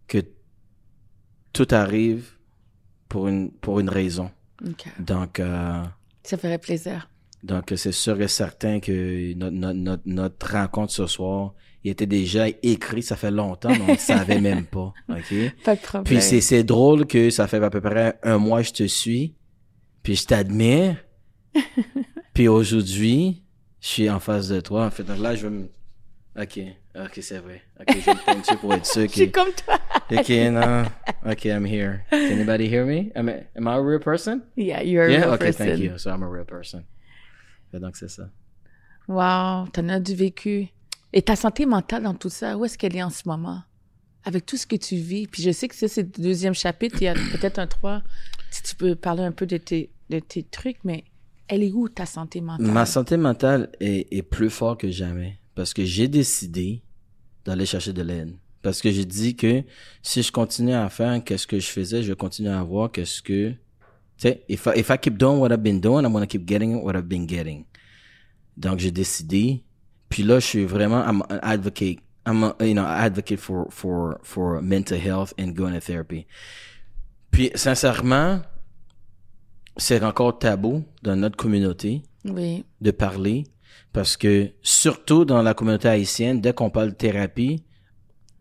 [0.07, 0.21] que
[1.53, 2.37] tout arrive
[3.09, 4.29] pour une, pour une raison.
[4.67, 4.85] OK.
[4.99, 5.83] Donc, euh,
[6.23, 7.09] Ça ferait plaisir.
[7.43, 12.05] donc, c'est sûr et certain que notre, notre, notre, notre rencontre ce soir, il était
[12.05, 14.93] déjà écrit, ça fait longtemps, mais on ne savait même pas.
[15.09, 15.33] OK?
[15.65, 16.03] Pas de problème.
[16.03, 18.87] Puis c'est, c'est drôle que ça fait à peu près un mois que je te
[18.87, 19.33] suis,
[20.03, 20.97] puis je t'admire.
[22.33, 23.43] puis aujourd'hui,
[23.79, 24.85] je suis en face de toi.
[24.85, 25.69] En fait, donc là, je vais me...
[26.39, 26.59] OK,
[26.95, 27.61] OK, c'est vrai.
[27.79, 29.39] OK, je vais me pointer pour être sûr Je suis que...
[29.39, 29.79] comme toi.
[30.11, 30.85] OK, non.
[31.29, 32.05] OK, I'm here.
[32.09, 33.11] Can anybody hear me?
[33.15, 34.41] Am I, am I a real person?
[34.55, 35.21] Yeah, you're a yeah?
[35.21, 35.67] real OK, person.
[35.67, 35.97] thank you.
[35.97, 36.83] So I'm a real person.
[37.71, 38.29] Fait donc, c'est ça.
[39.07, 40.67] Wow, t'en as du vécu.
[41.13, 43.61] Et ta santé mentale dans tout ça, où est-ce qu'elle est en ce moment?
[44.23, 45.27] Avec tout ce que tu vis.
[45.27, 46.97] Puis je sais que ça, c'est le deuxième chapitre.
[47.01, 48.03] Il y a peut-être un trois.
[48.51, 51.03] Si tu peux parler un peu de tes, de tes trucs, mais
[51.51, 52.65] elle est où ta santé mentale?
[52.65, 56.81] Ma santé mentale est, est plus forte que jamais parce que j'ai décidé
[57.43, 58.37] d'aller chercher de l'aide.
[58.61, 59.63] Parce que j'ai dit que
[60.01, 63.21] si je continue à faire qu'est-ce que je faisais, je vais continuer à voir qu'est-ce
[63.21, 63.57] que, tu
[64.17, 66.81] sais, if I, if I keep doing what I've been doing, I'm gonna keep getting
[66.83, 67.65] what I've been getting.
[68.55, 69.63] Donc j'ai décidé.
[70.07, 71.99] Puis là, je suis vraiment, I'm an advocate.
[72.25, 76.27] I'm a, you know, advocate for, for, for mental health and going to therapy.
[77.31, 78.41] Puis, sincèrement,
[79.77, 82.65] c'est encore tabou dans notre communauté Oui.
[82.81, 83.45] de parler
[83.93, 87.63] parce que surtout dans la communauté haïtienne, dès qu'on parle de thérapie,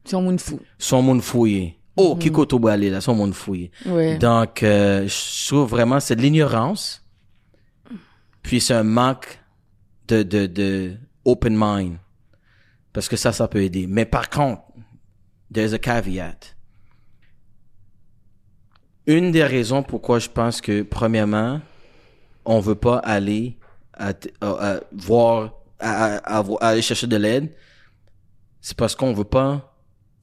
[0.05, 0.61] sont monde fou.
[0.79, 1.77] son monde fouillé.
[1.97, 3.71] Oh, qui koto balé là, son monde fouillé.
[3.85, 4.17] Oui.
[4.19, 7.05] Donc, euh, je trouve vraiment c'est de l'ignorance.
[8.43, 9.39] Puis c'est un manque
[10.09, 11.97] de, de, de open mind.
[12.93, 13.87] Parce que ça, ça peut aider.
[13.87, 14.63] Mais par contre,
[15.53, 16.55] there's a caveat.
[19.17, 21.61] Une des raisons pourquoi je pense que, premièrement,
[22.45, 23.57] on veut pas aller
[23.95, 27.51] à, t- à- à voir, à aller chercher de l'aide,
[28.61, 29.75] c'est parce qu'on veut pas,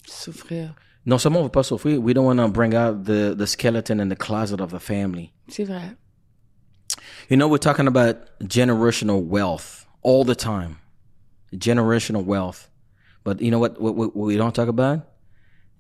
[0.08, 0.74] Souffrir.
[1.06, 4.00] non seulement on veut pas souffrir, we don't want to bring out the, the skeleton
[4.00, 5.34] in the closet of the family.
[5.50, 5.96] C'est vrai.
[7.30, 10.78] You know, we're talking about generational wealth all the time.
[11.54, 12.70] Generational wealth.
[13.26, 15.02] But you know what, what, what we don't talk about?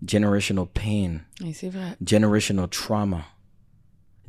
[0.05, 1.21] Generational pain.
[1.53, 1.97] C'est vrai.
[2.03, 3.25] generational trauma,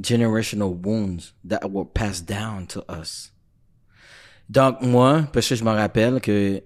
[0.00, 3.32] generational wounds that were passed down to us.
[4.48, 6.62] Donc moi, parce que je me rappelle que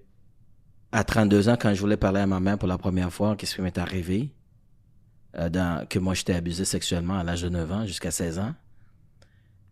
[0.93, 3.57] à 32 ans, quand je voulais parler à ma mère pour la première fois, qu'est-ce
[3.57, 4.31] qui m'est arrivé,
[5.37, 8.55] euh, dans, que moi j'étais abusé sexuellement à l'âge de 9 ans jusqu'à 16 ans.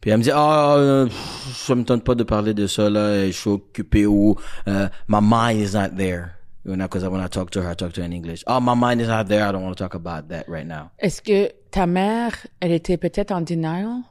[0.01, 3.27] Puis elle me dit, ah, pff, ça me tente pas de parler de ça là,
[3.27, 4.35] je suis occupé ou
[4.67, 6.40] euh, my mind is not there.
[6.65, 8.13] You know, because when I want to talk to her, I talk to her in
[8.13, 8.45] English.
[8.47, 9.47] Oh, my mind is not there.
[9.47, 10.91] I don't want to talk about that right now.
[10.99, 14.03] Est-ce que ta mère, elle était peut-être en denial?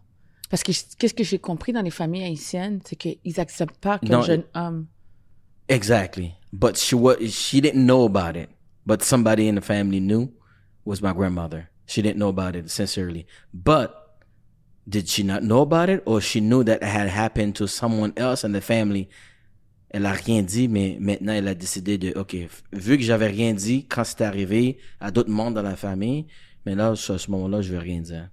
[0.50, 4.24] Parce que qu'est-ce que j'ai compris dans les familles haïtiennes, c'est qu'ils acceptent pas qu'un
[4.24, 4.88] jeune homme.
[5.68, 6.34] Exactly.
[6.52, 8.50] But she was she didn't know about it.
[8.84, 10.32] But somebody in the family knew
[10.84, 11.70] was my grandmother.
[11.86, 13.28] She didn't know about it sincerely.
[13.54, 13.94] But
[14.88, 18.14] did she not know about it or she knew that it had happened to someone
[18.18, 19.08] else in the family?
[19.90, 22.36] Elle a rien dit, mais maintenant elle a décidé de, ok,
[22.74, 26.28] vu que j'avais rien dit quand c'était arrivé à d'autres membres dans la famille,
[26.66, 28.30] mais là, à ce moment-là, je veux rien dire.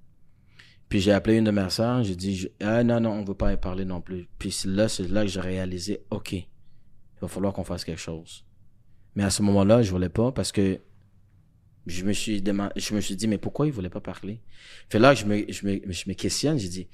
[0.88, 3.53] Puis j'ai appelé une de mes sœurs, j'ai dit, ah non, non, on veut pas
[3.53, 4.29] y parler non plus.
[4.38, 6.47] Puis c'est là, c'est là que j'ai réalisé, ok, il
[7.21, 8.45] va falloir qu'on fasse quelque chose.
[9.14, 10.79] Mais à ce moment-là, je voulais pas parce que
[11.87, 14.42] je me suis demandé, je me suis dit, mais pourquoi il voulait pas parler?
[14.88, 16.88] Fait là, je me, je me, je me questionne, j'ai dit,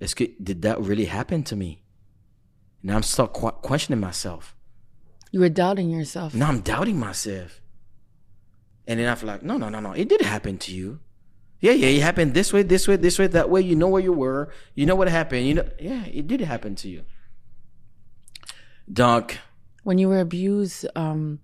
[0.00, 1.81] est-ce que, did that really happen to me?
[2.82, 4.54] And I'm still qu- questioning myself.
[5.30, 6.34] You were doubting yourself.
[6.34, 7.60] Now I'm doubting myself.
[8.86, 9.92] And then I feel like, no, no, no, no.
[9.92, 11.00] It did happen to you.
[11.60, 13.60] Yeah, yeah, it happened this way, this way, this way, that way.
[13.60, 14.52] You know where you were.
[14.74, 15.46] You know what happened.
[15.46, 17.02] You know, yeah, it did happen to you.
[18.92, 19.38] Donc,
[19.84, 21.38] When you were abused um,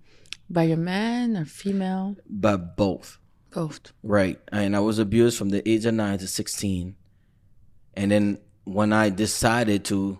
[0.49, 3.17] by a man or female, By both.
[3.51, 3.93] both.
[4.03, 4.39] Right.
[4.51, 6.95] And I was abused from the age of nine to 16.
[7.95, 10.19] And then when I decided to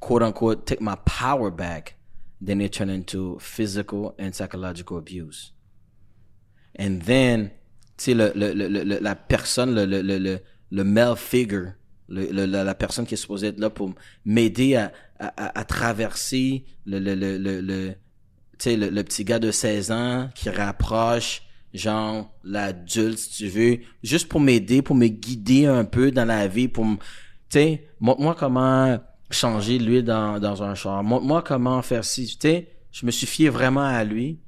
[0.00, 1.94] quote unquote take my power back,
[2.40, 5.52] then it turned into physical and psychological abuse.
[6.78, 7.50] And then,
[7.96, 11.72] tu sais, le, le, le, la personne, le, le, le, le, le male figure,
[12.08, 16.64] le, la, la personne qui est supposée être là pour m'aider à, à, à- traverser
[16.84, 17.94] le, le, le, le,
[18.58, 23.78] tu sais, le, petit gars de 16 ans qui rapproche, genre, l'adulte, si tu veux,
[24.02, 26.98] juste pour m'aider, pour me guider un peu dans la vie, pour tu
[27.48, 28.98] sais, montre-moi comment
[29.30, 33.26] changer l'huile dans, dans un char, montre-moi comment faire ci, tu sais, je me suis
[33.26, 34.40] fié vraiment à lui.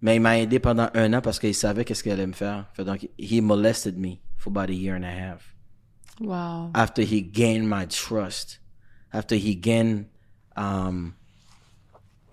[0.00, 2.66] Mais il m'a aidé pendant un an parce qu'il savait qu'est-ce qu'il allait me faire.
[2.78, 5.54] Donc, he molested me for about a year and a half
[6.20, 6.70] Wow.
[6.74, 8.58] after he gained my trust,
[9.12, 10.06] after he gained,
[10.56, 11.14] um,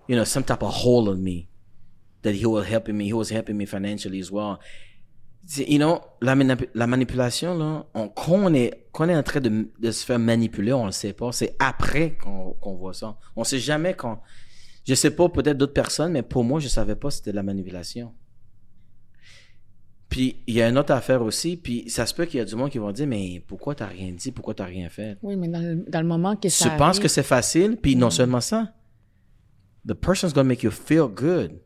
[0.08, 1.48] you know, some type of hold on me,
[2.22, 4.58] that he was helping me, he was helping me financially as well.
[5.56, 6.36] You know, la,
[6.74, 10.04] la manipulation, là, on, quand on est, quand on est en train de, de se
[10.04, 11.32] faire manipuler, on le sait pas.
[11.32, 13.18] C'est après qu'on qu'on voit ça.
[13.34, 14.20] On sait jamais quand,
[14.86, 17.42] je sais pas, peut-être d'autres personnes, mais pour moi, je savais pas c'était de la
[17.42, 18.12] manipulation.
[20.08, 22.44] Puis, il y a une autre affaire aussi, puis ça se peut qu'il y a
[22.44, 25.16] du monde qui vont dire, mais pourquoi t'as rien dit, pourquoi t'as rien fait?
[25.22, 27.94] Oui, mais dans le, dans le moment que ça Tu penses que c'est facile, puis
[27.94, 28.72] non seulement ça,
[29.86, 31.60] the person's gonna make you feel good.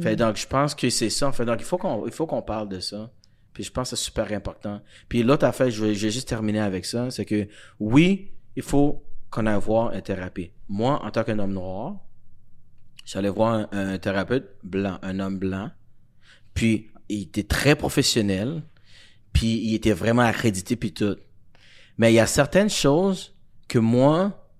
[0.00, 1.30] Fait donc, je pense que c'est ça.
[1.32, 3.10] Fait donc, il faut qu'on, il faut qu'on parle de ça.
[3.52, 4.80] Puis je pense que c'est super important.
[5.08, 7.48] Puis l'autre affaire, je vais, je vais juste terminer avec ça, c'est que
[7.80, 10.50] oui, il faut qu'on aille voir un thérapeute.
[10.68, 11.96] Moi, en tant qu'un homme noir,
[13.04, 15.70] j'allais voir un, un thérapeute blanc, un homme blanc.
[16.54, 18.62] Puis il était très professionnel.
[19.32, 21.16] Puis il était vraiment accrédité puis tout.
[21.98, 23.34] Mais il y a certaines choses
[23.68, 24.50] que moi,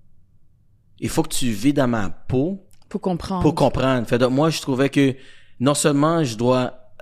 [0.99, 3.41] il faut que tu vis dans ma peau pour comprendre.
[3.41, 4.07] pour comprendre.
[4.07, 5.15] Fait donc, moi, je trouvais que
[5.59, 6.93] non seulement je dois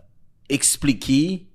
[0.49, 1.47] expliquer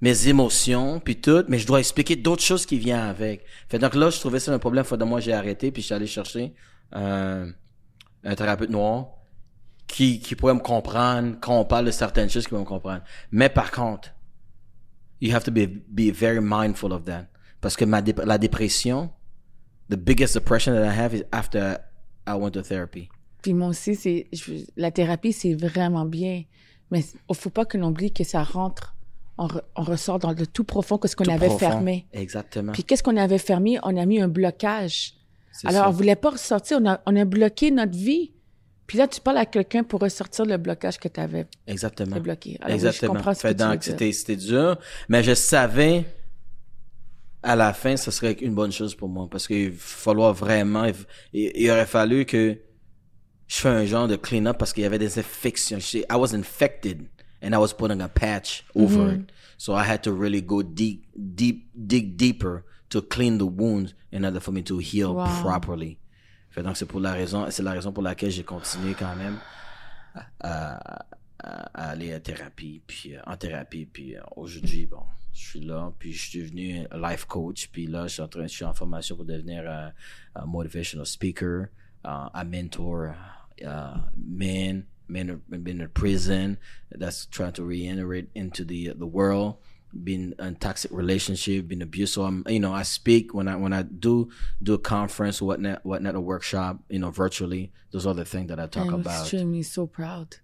[0.00, 3.44] mes émotions puis tout, mais je dois expliquer d'autres choses qui viennent avec.
[3.68, 4.84] Fait donc là, je trouvais ça un problème.
[4.84, 6.54] Fait donc moi, j'ai arrêté puis je suis allé chercher
[6.94, 7.50] euh,
[8.24, 9.08] un thérapeute noir
[9.86, 13.02] qui, qui pourrait me comprendre quand on parle de certaines choses qui vont me comprendre.
[13.30, 14.10] Mais par contre,
[15.20, 17.26] you have to be, be very mindful of that.
[17.60, 19.10] Parce que ma dé- la dépression,
[19.88, 21.78] the biggest depression that I have is after
[22.26, 23.08] I went to therapy.
[23.42, 24.28] Puis moi aussi, c'est
[24.76, 26.44] la thérapie, c'est vraiment bien.
[26.90, 28.94] Mais il faut pas que l'on oublie que ça rentre,
[29.38, 31.58] on, re- on ressort dans le tout profond que ce qu'on avait profond.
[31.58, 32.06] fermé.
[32.12, 32.72] Exactement.
[32.72, 33.78] Puis qu'est-ce qu'on avait fermé?
[33.82, 35.14] On a mis un blocage.
[35.64, 35.88] Alors, ça.
[35.88, 36.78] on voulait pas ressortir.
[36.82, 38.32] On a, on a bloqué notre vie.
[38.86, 42.20] Puis là, tu parles à quelqu'un pour ressortir le blocage que tu avais Exactement.
[42.20, 42.58] bloqué.
[42.60, 43.12] Alors, oui, Exactement.
[43.14, 44.76] je comprends ce Fait que donc, c'était, c'était dur,
[45.08, 46.04] mais je savais
[47.42, 50.84] à la fin, ça serait une bonne chose pour moi parce qu'il falloir vraiment,
[51.32, 52.58] il, il aurait fallu que
[53.52, 55.76] je fais un genre de clean-up parce qu'il y avait des infections.
[55.94, 57.06] I was infected
[57.42, 59.30] and I was putting a patch over it.
[59.58, 64.24] So I had to really go deep, deep, dig deeper to clean the wounds in
[64.24, 65.26] order for me to heal Wow.
[65.42, 65.98] properly.
[66.48, 69.36] Fait donc c'est pour la raison, c'est la raison pour laquelle j'ai continué quand même
[70.40, 71.04] à,
[71.74, 75.02] aller à thérapie, puis euh, en thérapie, puis euh, aujourd'hui, bon,
[75.34, 78.28] je suis là, puis je suis devenu un life coach, puis là, je suis en
[78.28, 79.88] train, je suis en formation pour devenir euh,
[80.36, 81.66] un motivational speaker,
[82.04, 83.14] a mentor,
[83.64, 86.58] uh, men, men who've been in prison,
[86.90, 89.56] that's trying to regenerate into the the world,
[89.92, 92.14] been in toxic relationship, been abused.
[92.14, 94.28] So I'm, you know, I speak when I when I do
[94.62, 97.72] do a conference, whatnot, whatnot, a workshop, you know, virtually.
[97.92, 99.20] Those are the things that I talk I'm about.
[99.22, 100.36] extremely so proud.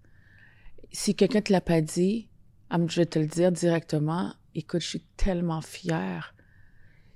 [0.92, 2.28] Si quelqu'un te l'a pas dit,
[2.70, 4.34] I'm- je vais te le dire directement.
[4.54, 6.34] Écoute, je suis tellement fière.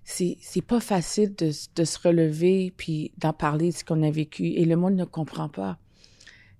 [0.04, 4.10] C'est, c'est pas facile de, de se relever puis d'en parler de ce qu'on a
[4.10, 5.78] vécu et le monde ne comprend pas.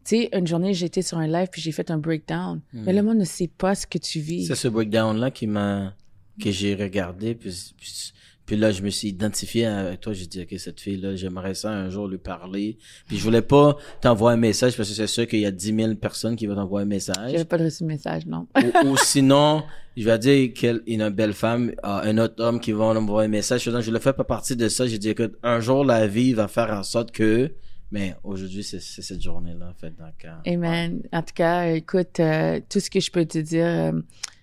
[0.05, 2.61] Tu sais, une journée, j'étais sur un live puis j'ai fait un breakdown.
[2.73, 4.47] Mais le monde ne sait pas ce que tu vis.
[4.47, 5.95] C'est ce breakdown-là qui m'a,
[6.43, 8.13] que j'ai regardé, puis, puis,
[8.45, 10.13] puis là, je me suis identifié avec toi.
[10.13, 12.77] J'ai dit, OK, cette fille-là, j'aimerais ça un jour lui parler.
[13.07, 15.75] Puis je voulais pas t'envoyer un message parce que c'est sûr qu'il y a 10
[15.75, 17.31] 000 personnes qui vont t'envoyer un message.
[17.31, 18.49] J'avais pas reçu de message, non.
[18.57, 19.63] ou, ou sinon,
[19.97, 23.65] je vais dire qu'elle une belle femme, un autre homme qui va envoyer un message.
[23.67, 24.87] Donc, je le fais pas partie de ça.
[24.87, 27.53] J'ai dit, écoute, un jour, la vie va faire en sorte que,
[27.93, 29.91] mais aujourd'hui, c'est cette journée-là, en fait.
[29.97, 31.03] Donc, euh, Amen.
[31.13, 33.93] En tout cas, écoute, euh, tout ce que je peux te dire, euh,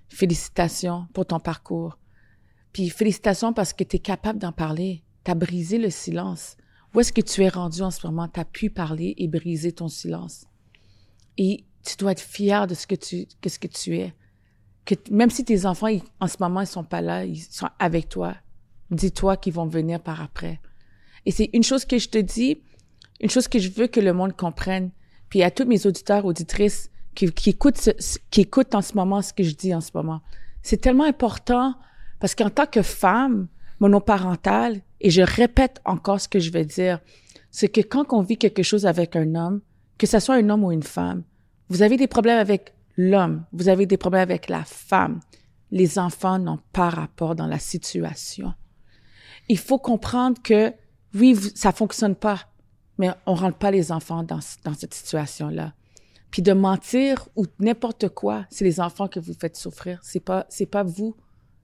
[0.08, 1.98] félicitations pour ton parcours.
[2.72, 5.04] Puis félicitations parce que tu es capable d'en parler.
[5.26, 6.56] Tu as brisé le silence.
[6.94, 8.28] Où est-ce que tu es rendu en ce moment?
[8.28, 10.46] Tu as pu parler et briser ton silence.
[11.38, 14.14] Et tu dois être fier de ce que tu, que ce que tu es.
[14.86, 17.70] Que même si tes enfants, ils- en ce moment, ils sont pas là, ils sont
[17.80, 18.36] avec toi,
[18.92, 20.60] dis-toi qu'ils vont venir par après.
[21.26, 22.62] Et c'est une chose que je te dis,
[23.20, 24.92] une chose que je veux que le monde comprenne,
[25.30, 27.90] puis à tous mes auditeurs, auditrices qui, écoutent,
[28.32, 30.22] qui écoutent en ce moment ce que je dis en ce moment.
[30.62, 31.76] C'est tellement important
[32.20, 33.48] parce qu'en tant que femme
[33.80, 37.00] monoparentale, et je répète encore ce que je vais dire,
[37.52, 39.62] c'est que quand on vit quelque chose avec un homme,
[39.98, 41.24] que ce soit un homme ou une femme,
[41.70, 45.20] vous avez des problèmes avec l'homme, vous avez des problèmes avec la femme.
[45.72, 48.54] Les enfants n'ont pas rapport dans la situation.
[49.48, 50.74] Il faut comprendre que
[51.16, 52.49] oui, ça fonctionne pas,
[53.00, 55.74] mais on rentre pas les enfants dans, dans cette situation-là.
[56.30, 60.00] Puis de mentir ou n'importe quoi, c'est les enfants que vous faites souffrir.
[60.04, 61.16] C'est pas, c'est pas vous.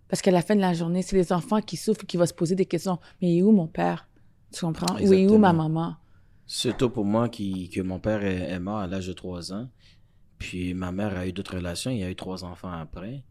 [0.08, 2.26] Parce qu'à la fin de la journée, c'est les enfants qui souffrent et qui vont
[2.26, 2.98] se poser des questions.
[3.22, 4.08] Mais où mon père?
[4.52, 4.96] Tu comprends?
[4.96, 5.40] Où est où Exactement.
[5.40, 5.96] ma maman?
[6.48, 9.70] Surtout pour moi qui, que mon père est, est mort à l'âge de 3 ans.
[10.38, 11.92] Puis ma mère a eu d'autres relations.
[11.92, 13.24] Il y a eu trois enfants après.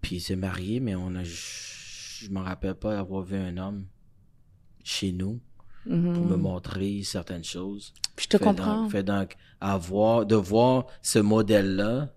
[0.00, 3.56] Puis il s'est marié, mais on a, je, je me rappelle pas avoir vu un
[3.56, 3.86] homme
[4.84, 5.40] chez nous
[5.88, 6.12] Mhm.
[6.12, 7.92] pour me montrer certaines choses.
[8.14, 8.82] Puis je te Fait comprends.
[8.82, 12.08] Donc, fait donc, avoir, de voir ce modèle-là,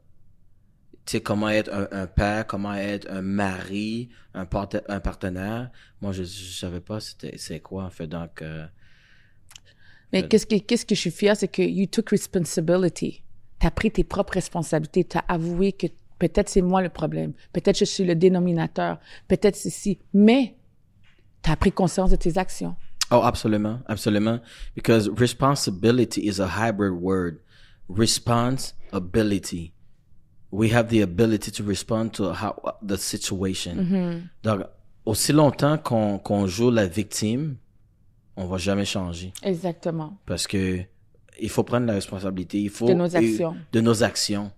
[1.05, 5.71] tu sais, comment être un, un père, comment être un mari, un, parte- un partenaire.
[6.01, 8.07] Moi, je, je savais pas c'était, c'est quoi, en fait.
[8.07, 8.65] Donc, euh,
[10.13, 13.23] Mais qu'est-ce que, qu'est-ce que je suis fière, c'est que you took responsibility.
[13.59, 15.03] Tu as pris tes propres responsabilités.
[15.05, 15.87] Tu as avoué que
[16.19, 17.33] peut-être c'est moi le problème.
[17.53, 18.99] Peut-être je suis le dénominateur.
[19.27, 19.99] Peut-être ceci.
[20.13, 20.55] Mais
[21.43, 22.75] tu as pris conscience de tes actions.
[23.11, 24.39] Oh, absolument, absolument.
[24.73, 27.39] Because responsibility is a hybrid word.
[27.89, 29.73] Responsibility.
[30.51, 34.27] We have the ability to respond to how the situation.
[34.43, 34.63] Donc,
[35.05, 37.55] aussi longtemps qu'on qu'on joue la victime,
[38.35, 39.33] on va jamais changer.
[39.43, 40.17] Exactement.
[40.25, 40.79] Parce que
[41.39, 42.59] il faut prendre la responsabilité.
[42.61, 43.55] Il faut De nos actions.
[43.71, 44.51] De nos actions.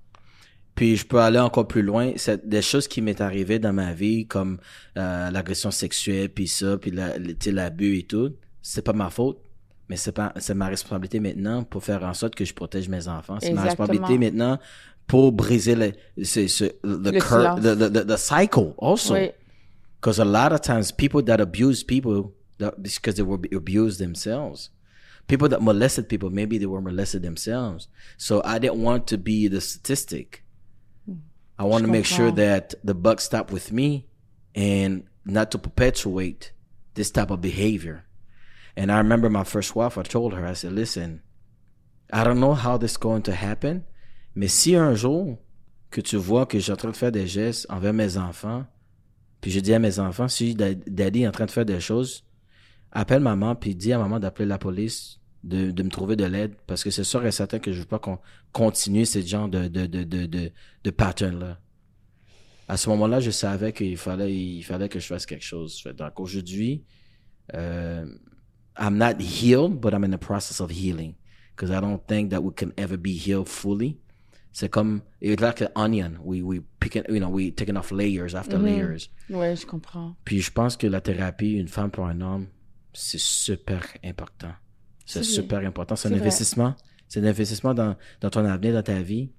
[0.75, 2.13] Puis je peux aller encore plus loin.
[2.15, 4.57] C'est des choses qui m'est arrivé dans ma vie, comme
[4.97, 7.13] euh, l'agression sexuelle, puis ça, puis la-
[7.51, 8.33] l'abus et tout.
[8.65, 9.39] C'est pas ma faute,
[9.89, 13.07] mais c'est pas c'est ma responsabilité maintenant pour faire en sorte que je protège mes
[13.07, 13.37] enfants.
[13.41, 14.57] C'est ma responsabilité maintenant
[15.05, 15.91] pour briser le,
[16.23, 19.15] c'est, ce, the, Le cur- the, the, the, the cycle also.
[19.15, 19.31] Oui.
[19.99, 24.69] Because a lot of times people that abuse people, that, because they were abused themselves.
[25.27, 27.87] People that molested people, maybe they were molested themselves.
[28.17, 30.43] So I didn't want to be the statistic.
[31.59, 34.07] I want to make sure that the buck stopped with me
[34.55, 36.51] and not to perpetuate
[36.95, 38.05] this type of behavior.
[38.75, 41.21] And I remember my first wife, I told her, I said, listen,
[42.11, 43.83] I don't know how this is going to happen,
[44.35, 45.37] mais si un jour
[45.91, 48.65] que tu vois que je suis en train de faire des gestes envers mes enfants,
[49.41, 51.79] puis je dis à mes enfants, si da- daddy est en train de faire des
[51.79, 52.25] choses,
[52.91, 56.55] appelle maman, puis dis à maman d'appeler la police, de, de me trouver de l'aide,
[56.67, 58.17] parce que c'est sûr et certain que je veux pas qu'on
[58.53, 60.51] continue ce genre de, de, de, de, de,
[60.83, 61.59] de pattern-là.
[62.67, 65.83] à ce moment-là, je savais qu'il fallait, il fallait que je fasse quelque chose.
[65.97, 66.83] Donc aujourd'hui,
[67.53, 68.05] euh,
[68.77, 71.15] I'm not healed, but I'm in the process of healing.
[71.55, 73.99] Because I don't think that we can ever be healed fully.
[74.53, 76.19] So come, it's like an onion.
[76.23, 78.65] We, we picking, you know, we taking off layers after mm-hmm.
[78.65, 79.09] layers.
[79.29, 80.15] Ouais, je comprends.
[80.25, 82.47] Puis je pense que la thérapie, une femme pour un homme,
[82.93, 84.53] c'est super important.
[85.05, 85.41] C'est C'est vrai.
[85.43, 85.95] super important.
[85.95, 86.21] C'est un vrai.
[86.21, 86.75] investissement.
[87.07, 89.31] C'est un investissement dans, dans ton avenir, dans ta vie.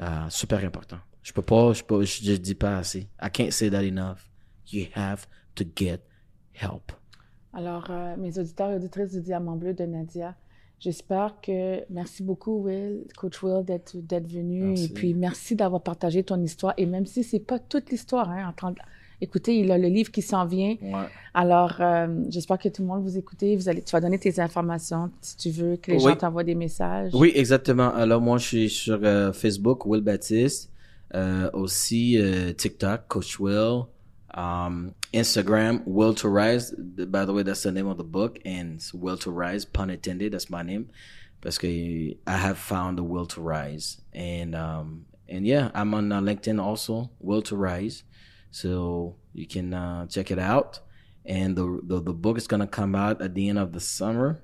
[0.00, 0.98] Euh, super important.
[1.22, 3.08] Je peux pas, je peux, je, je dis pas assez.
[3.22, 4.28] I can't say that enough.
[4.70, 6.00] You have to get
[6.52, 6.92] help.
[7.54, 10.34] Alors, euh, mes auditeurs et auditrices du Diamant Bleu de Nadia,
[10.78, 13.94] j'espère que merci beaucoup, Will, Coach Will, d'être
[14.26, 14.62] venu.
[14.68, 14.84] Merci.
[14.84, 16.72] Et puis, merci d'avoir partagé ton histoire.
[16.78, 18.78] Et même si c'est pas toute l'histoire, hein, en train de-
[19.20, 20.76] écoutez, il a le livre qui s'en vient.
[20.80, 21.06] Ouais.
[21.34, 23.54] Alors, euh, j'espère que tout le monde vous écoutez.
[23.54, 26.10] Vous allez, tu vas donner tes informations si tu veux que les Oui.
[26.10, 27.12] gens t'envoient des messages.
[27.14, 27.92] Oui, exactement.
[27.94, 30.70] Alors moi, je suis sur euh, Facebook, Will Baptiste,
[31.52, 32.18] aussi
[32.56, 33.82] TikTok, Coach Will,
[34.34, 36.70] um, Instagram, Will to Rise.
[36.72, 40.32] By the way, that's the name of the book, and Will to Rise, pun intended.
[40.32, 40.90] That's my name,
[41.58, 46.20] que I have found the will to rise, and um, and yeah, I'm on uh,
[46.20, 48.04] LinkedIn also, Will to Rise,
[48.50, 50.80] so you can uh, check it out.
[51.24, 54.42] And the, the the book is gonna come out at the end of the summer,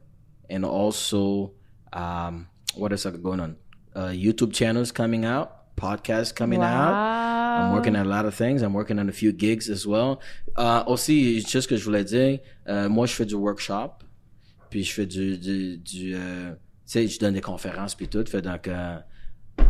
[0.49, 1.53] and also
[1.93, 3.57] um, what is going on?
[3.95, 7.28] Uh, YouTube channels coming out, podcasts coming out.
[7.59, 8.63] I'm working on a lot of things.
[8.63, 10.21] I'm working on a few gigs as well.
[10.59, 12.39] Euh, aussi, juste ce que je voulais dire,
[12.69, 14.05] euh, moi, je fais du workshop,
[14.71, 16.57] puis je fais du, du, du euh, tu
[16.87, 18.25] sais, je donne des conférences puis tout.
[18.27, 18.99] Fait donc, euh,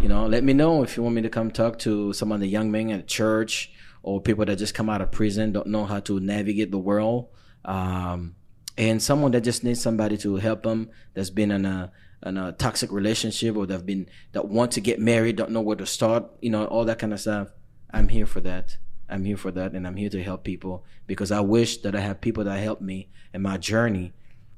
[0.01, 2.41] you know, let me know if you want me to come talk to some of
[2.41, 3.73] the young men at church
[4.03, 7.27] or people that just come out of prison, don't know how to navigate the world.
[7.65, 8.37] Um,
[8.77, 11.91] and someone that just needs somebody to help them that's been in a
[12.25, 15.77] in a toxic relationship or that've been that want to get married, don't know where
[15.77, 17.49] to start, you know, all that kind of stuff.
[17.93, 18.77] I'm here for that.
[19.09, 22.01] I'm here for that and I'm here to help people because I wish that I
[22.01, 24.13] have people that help me in my journey,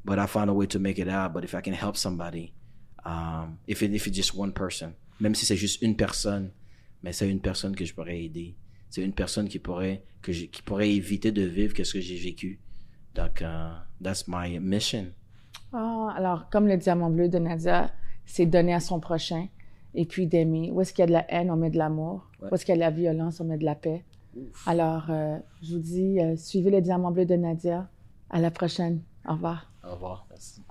[0.04, 1.32] but I found a way to make it out.
[1.32, 2.52] But if I can help somebody,
[3.04, 6.50] um, if it, if it's just one person, même si c'est juste une personne,
[7.02, 8.56] mais c'est une personne que je pourrais aider.
[8.88, 12.18] C'est une personne qui pourrait que j'ai- qui pourrait éviter de vivre qu'est-ce que j'ai
[12.18, 12.58] vécu.
[13.14, 15.12] Donc, uh, that's my mission.
[15.72, 17.92] Ah, alors, comme le diamant bleu de Nadia,
[18.26, 19.46] c'est donner à son prochain
[19.94, 20.70] et puis d'aimer.
[20.72, 22.29] Où est-ce qu'il y a de la haine, on met de l'amour?
[22.42, 22.48] Ouais.
[22.52, 24.04] Est-ce qu'il y a de la violence, on met de la paix.
[24.66, 27.88] Alors, euh, je vous dis, euh, suivez le diamant bleu de Nadia.
[28.30, 29.02] À la prochaine.
[29.28, 29.70] Au revoir.
[29.84, 30.26] Au revoir.
[30.30, 30.62] Merci.